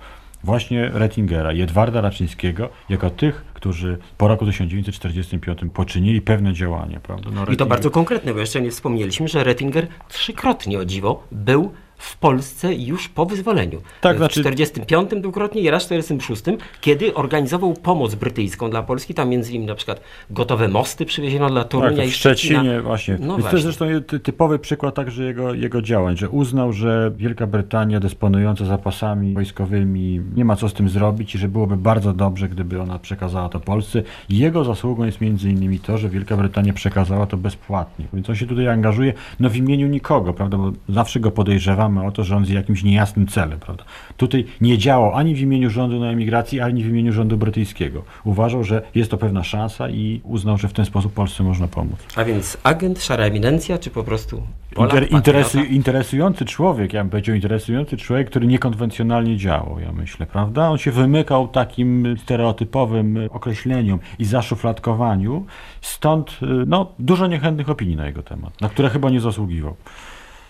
właśnie 0.44 0.90
Rettingera 0.92 1.52
i 1.52 1.60
Edwarda 1.60 2.00
Raczyńskiego 2.00 2.68
jako 2.88 3.10
tych, 3.10 3.44
którzy 3.54 3.98
po 4.18 4.28
roku 4.28 4.46
1945 4.46 5.58
poczynili 5.74 6.20
pewne 6.20 6.52
działania. 6.52 7.00
Prawda? 7.00 7.30
No, 7.30 7.46
I 7.46 7.56
to 7.56 7.66
bardzo 7.66 7.90
konkretne, 7.90 8.34
bo 8.34 8.40
jeszcze 8.40 8.60
nie 8.60 8.70
wspomnieliśmy, 8.70 9.28
że 9.28 9.44
Rettinger 9.44 9.86
trzykrotnie 10.08 10.78
o 10.78 10.84
dziwo 10.84 11.22
był 11.32 11.72
w 12.00 12.16
Polsce 12.16 12.74
już 12.74 13.08
po 13.08 13.26
wyzwoleniu. 13.26 13.80
Tak, 14.00 14.16
w 14.16 14.18
znaczy... 14.18 14.40
45 14.40 15.10
dwukrotnie 15.10 15.60
i 15.60 15.70
raz 15.70 15.82
w 15.82 15.86
46, 15.86 16.42
kiedy 16.80 17.14
organizował 17.14 17.74
pomoc 17.74 18.14
brytyjską 18.14 18.70
dla 18.70 18.82
Polski, 18.82 19.14
tam 19.14 19.28
między 19.28 19.50
innymi 19.50 19.66
na 19.66 19.74
przykład 19.74 20.00
gotowe 20.30 20.68
mosty 20.68 21.06
przywieziono 21.06 21.50
dla 21.50 21.64
Torunia 21.64 21.96
tak, 21.96 22.06
i 22.06 22.10
Szczecinie. 22.10 22.58
Szczecina. 22.58 22.82
właśnie. 22.82 23.18
No 23.20 23.26
właśnie. 23.26 23.50
To 23.50 23.56
jest 23.56 23.64
zresztą 23.64 23.86
typowy 24.22 24.58
przykład 24.58 24.94
także 24.94 25.24
jego, 25.24 25.54
jego 25.54 25.82
działań, 25.82 26.16
że 26.16 26.28
uznał, 26.28 26.72
że 26.72 27.12
Wielka 27.16 27.46
Brytania 27.46 28.00
dysponująca 28.00 28.64
zapasami 28.64 29.34
wojskowymi 29.34 30.20
nie 30.36 30.44
ma 30.44 30.56
co 30.56 30.68
z 30.68 30.72
tym 30.72 30.88
zrobić 30.88 31.34
i 31.34 31.38
że 31.38 31.48
byłoby 31.48 31.76
bardzo 31.76 32.12
dobrze, 32.12 32.48
gdyby 32.48 32.80
ona 32.80 32.98
przekazała 32.98 33.48
to 33.48 33.60
Polsce. 33.60 34.02
Jego 34.28 34.64
zasługą 34.64 35.04
jest 35.04 35.20
między 35.20 35.50
innymi 35.50 35.78
to, 35.78 35.98
że 35.98 36.08
Wielka 36.08 36.36
Brytania 36.36 36.72
przekazała 36.72 37.26
to 37.26 37.36
bezpłatnie. 37.36 38.06
Więc 38.12 38.30
on 38.30 38.36
się 38.36 38.46
tutaj 38.46 38.68
angażuje 38.68 39.12
no 39.40 39.50
w 39.50 39.56
imieniu 39.56 39.86
nikogo, 39.86 40.32
prawda, 40.32 40.58
bo 40.58 40.72
zawsze 40.88 41.20
go 41.20 41.30
podejrzewam 41.30 41.89
o 41.98 42.12
to, 42.12 42.24
że 42.24 42.36
on 42.36 42.46
z 42.46 42.48
jakimś 42.48 42.82
niejasnym 42.82 43.26
celem. 43.26 43.58
Prawda? 43.58 43.84
Tutaj 44.16 44.44
nie 44.60 44.78
działał 44.78 45.14
ani 45.14 45.34
w 45.34 45.40
imieniu 45.40 45.70
rządu 45.70 46.00
na 46.00 46.10
emigracji, 46.10 46.60
ani 46.60 46.84
w 46.84 46.88
imieniu 46.88 47.12
rządu 47.12 47.36
brytyjskiego. 47.36 48.02
Uważał, 48.24 48.64
że 48.64 48.82
jest 48.94 49.10
to 49.10 49.16
pewna 49.16 49.44
szansa 49.44 49.88
i 49.88 50.20
uznał, 50.24 50.58
że 50.58 50.68
w 50.68 50.72
ten 50.72 50.84
sposób 50.84 51.12
Polsce 51.12 51.42
można 51.42 51.68
pomóc. 51.68 51.98
A 52.16 52.24
więc 52.24 52.56
agent, 52.62 53.02
szara 53.02 53.24
eminencja, 53.24 53.78
czy 53.78 53.90
po 53.90 54.04
prostu 54.04 54.42
Polak, 54.74 54.92
Inter, 54.92 55.12
interesu, 55.12 55.64
interesujący 55.64 56.44
człowiek, 56.44 56.92
ja 56.92 57.00
bym 57.00 57.10
powiedział 57.10 57.34
interesujący 57.34 57.96
człowiek, 57.96 58.30
który 58.30 58.46
niekonwencjonalnie 58.46 59.36
działał, 59.36 59.80
ja 59.80 59.92
myślę, 59.92 60.26
prawda? 60.26 60.68
On 60.68 60.78
się 60.78 60.90
wymykał 60.90 61.48
takim 61.48 62.16
stereotypowym 62.22 63.18
określeniom 63.30 63.98
i 64.18 64.24
zaszufladkowaniu, 64.24 65.46
stąd 65.80 66.38
no, 66.66 66.92
dużo 66.98 67.26
niechętnych 67.26 67.70
opinii 67.70 67.96
na 67.96 68.06
jego 68.06 68.22
temat, 68.22 68.60
na 68.60 68.68
które 68.68 68.90
chyba 68.90 69.10
nie 69.10 69.20
zasługiwał. 69.20 69.76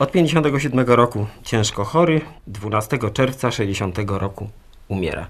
Od 0.01 0.13
57 0.13 0.87
roku 0.87 1.27
ciężko 1.43 1.85
chory, 1.85 2.21
12 2.47 2.99
czerwca 3.13 3.51
60 3.51 3.99
roku 4.07 4.49
umiera. 4.89 5.27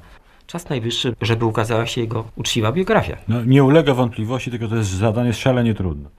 Czas 0.46 0.68
najwyższy, 0.68 1.14
żeby 1.20 1.44
ukazała 1.44 1.86
się 1.86 2.00
jego 2.00 2.24
uczciwa 2.36 2.72
biografia. 2.72 3.16
No, 3.28 3.44
nie 3.44 3.64
ulega 3.64 3.94
wątpliwości, 3.94 4.50
tylko 4.50 4.68
to 4.68 4.76
jest 4.76 4.90
zadanie 4.90 5.32
szalenie 5.32 5.74
trudne. 5.74 6.10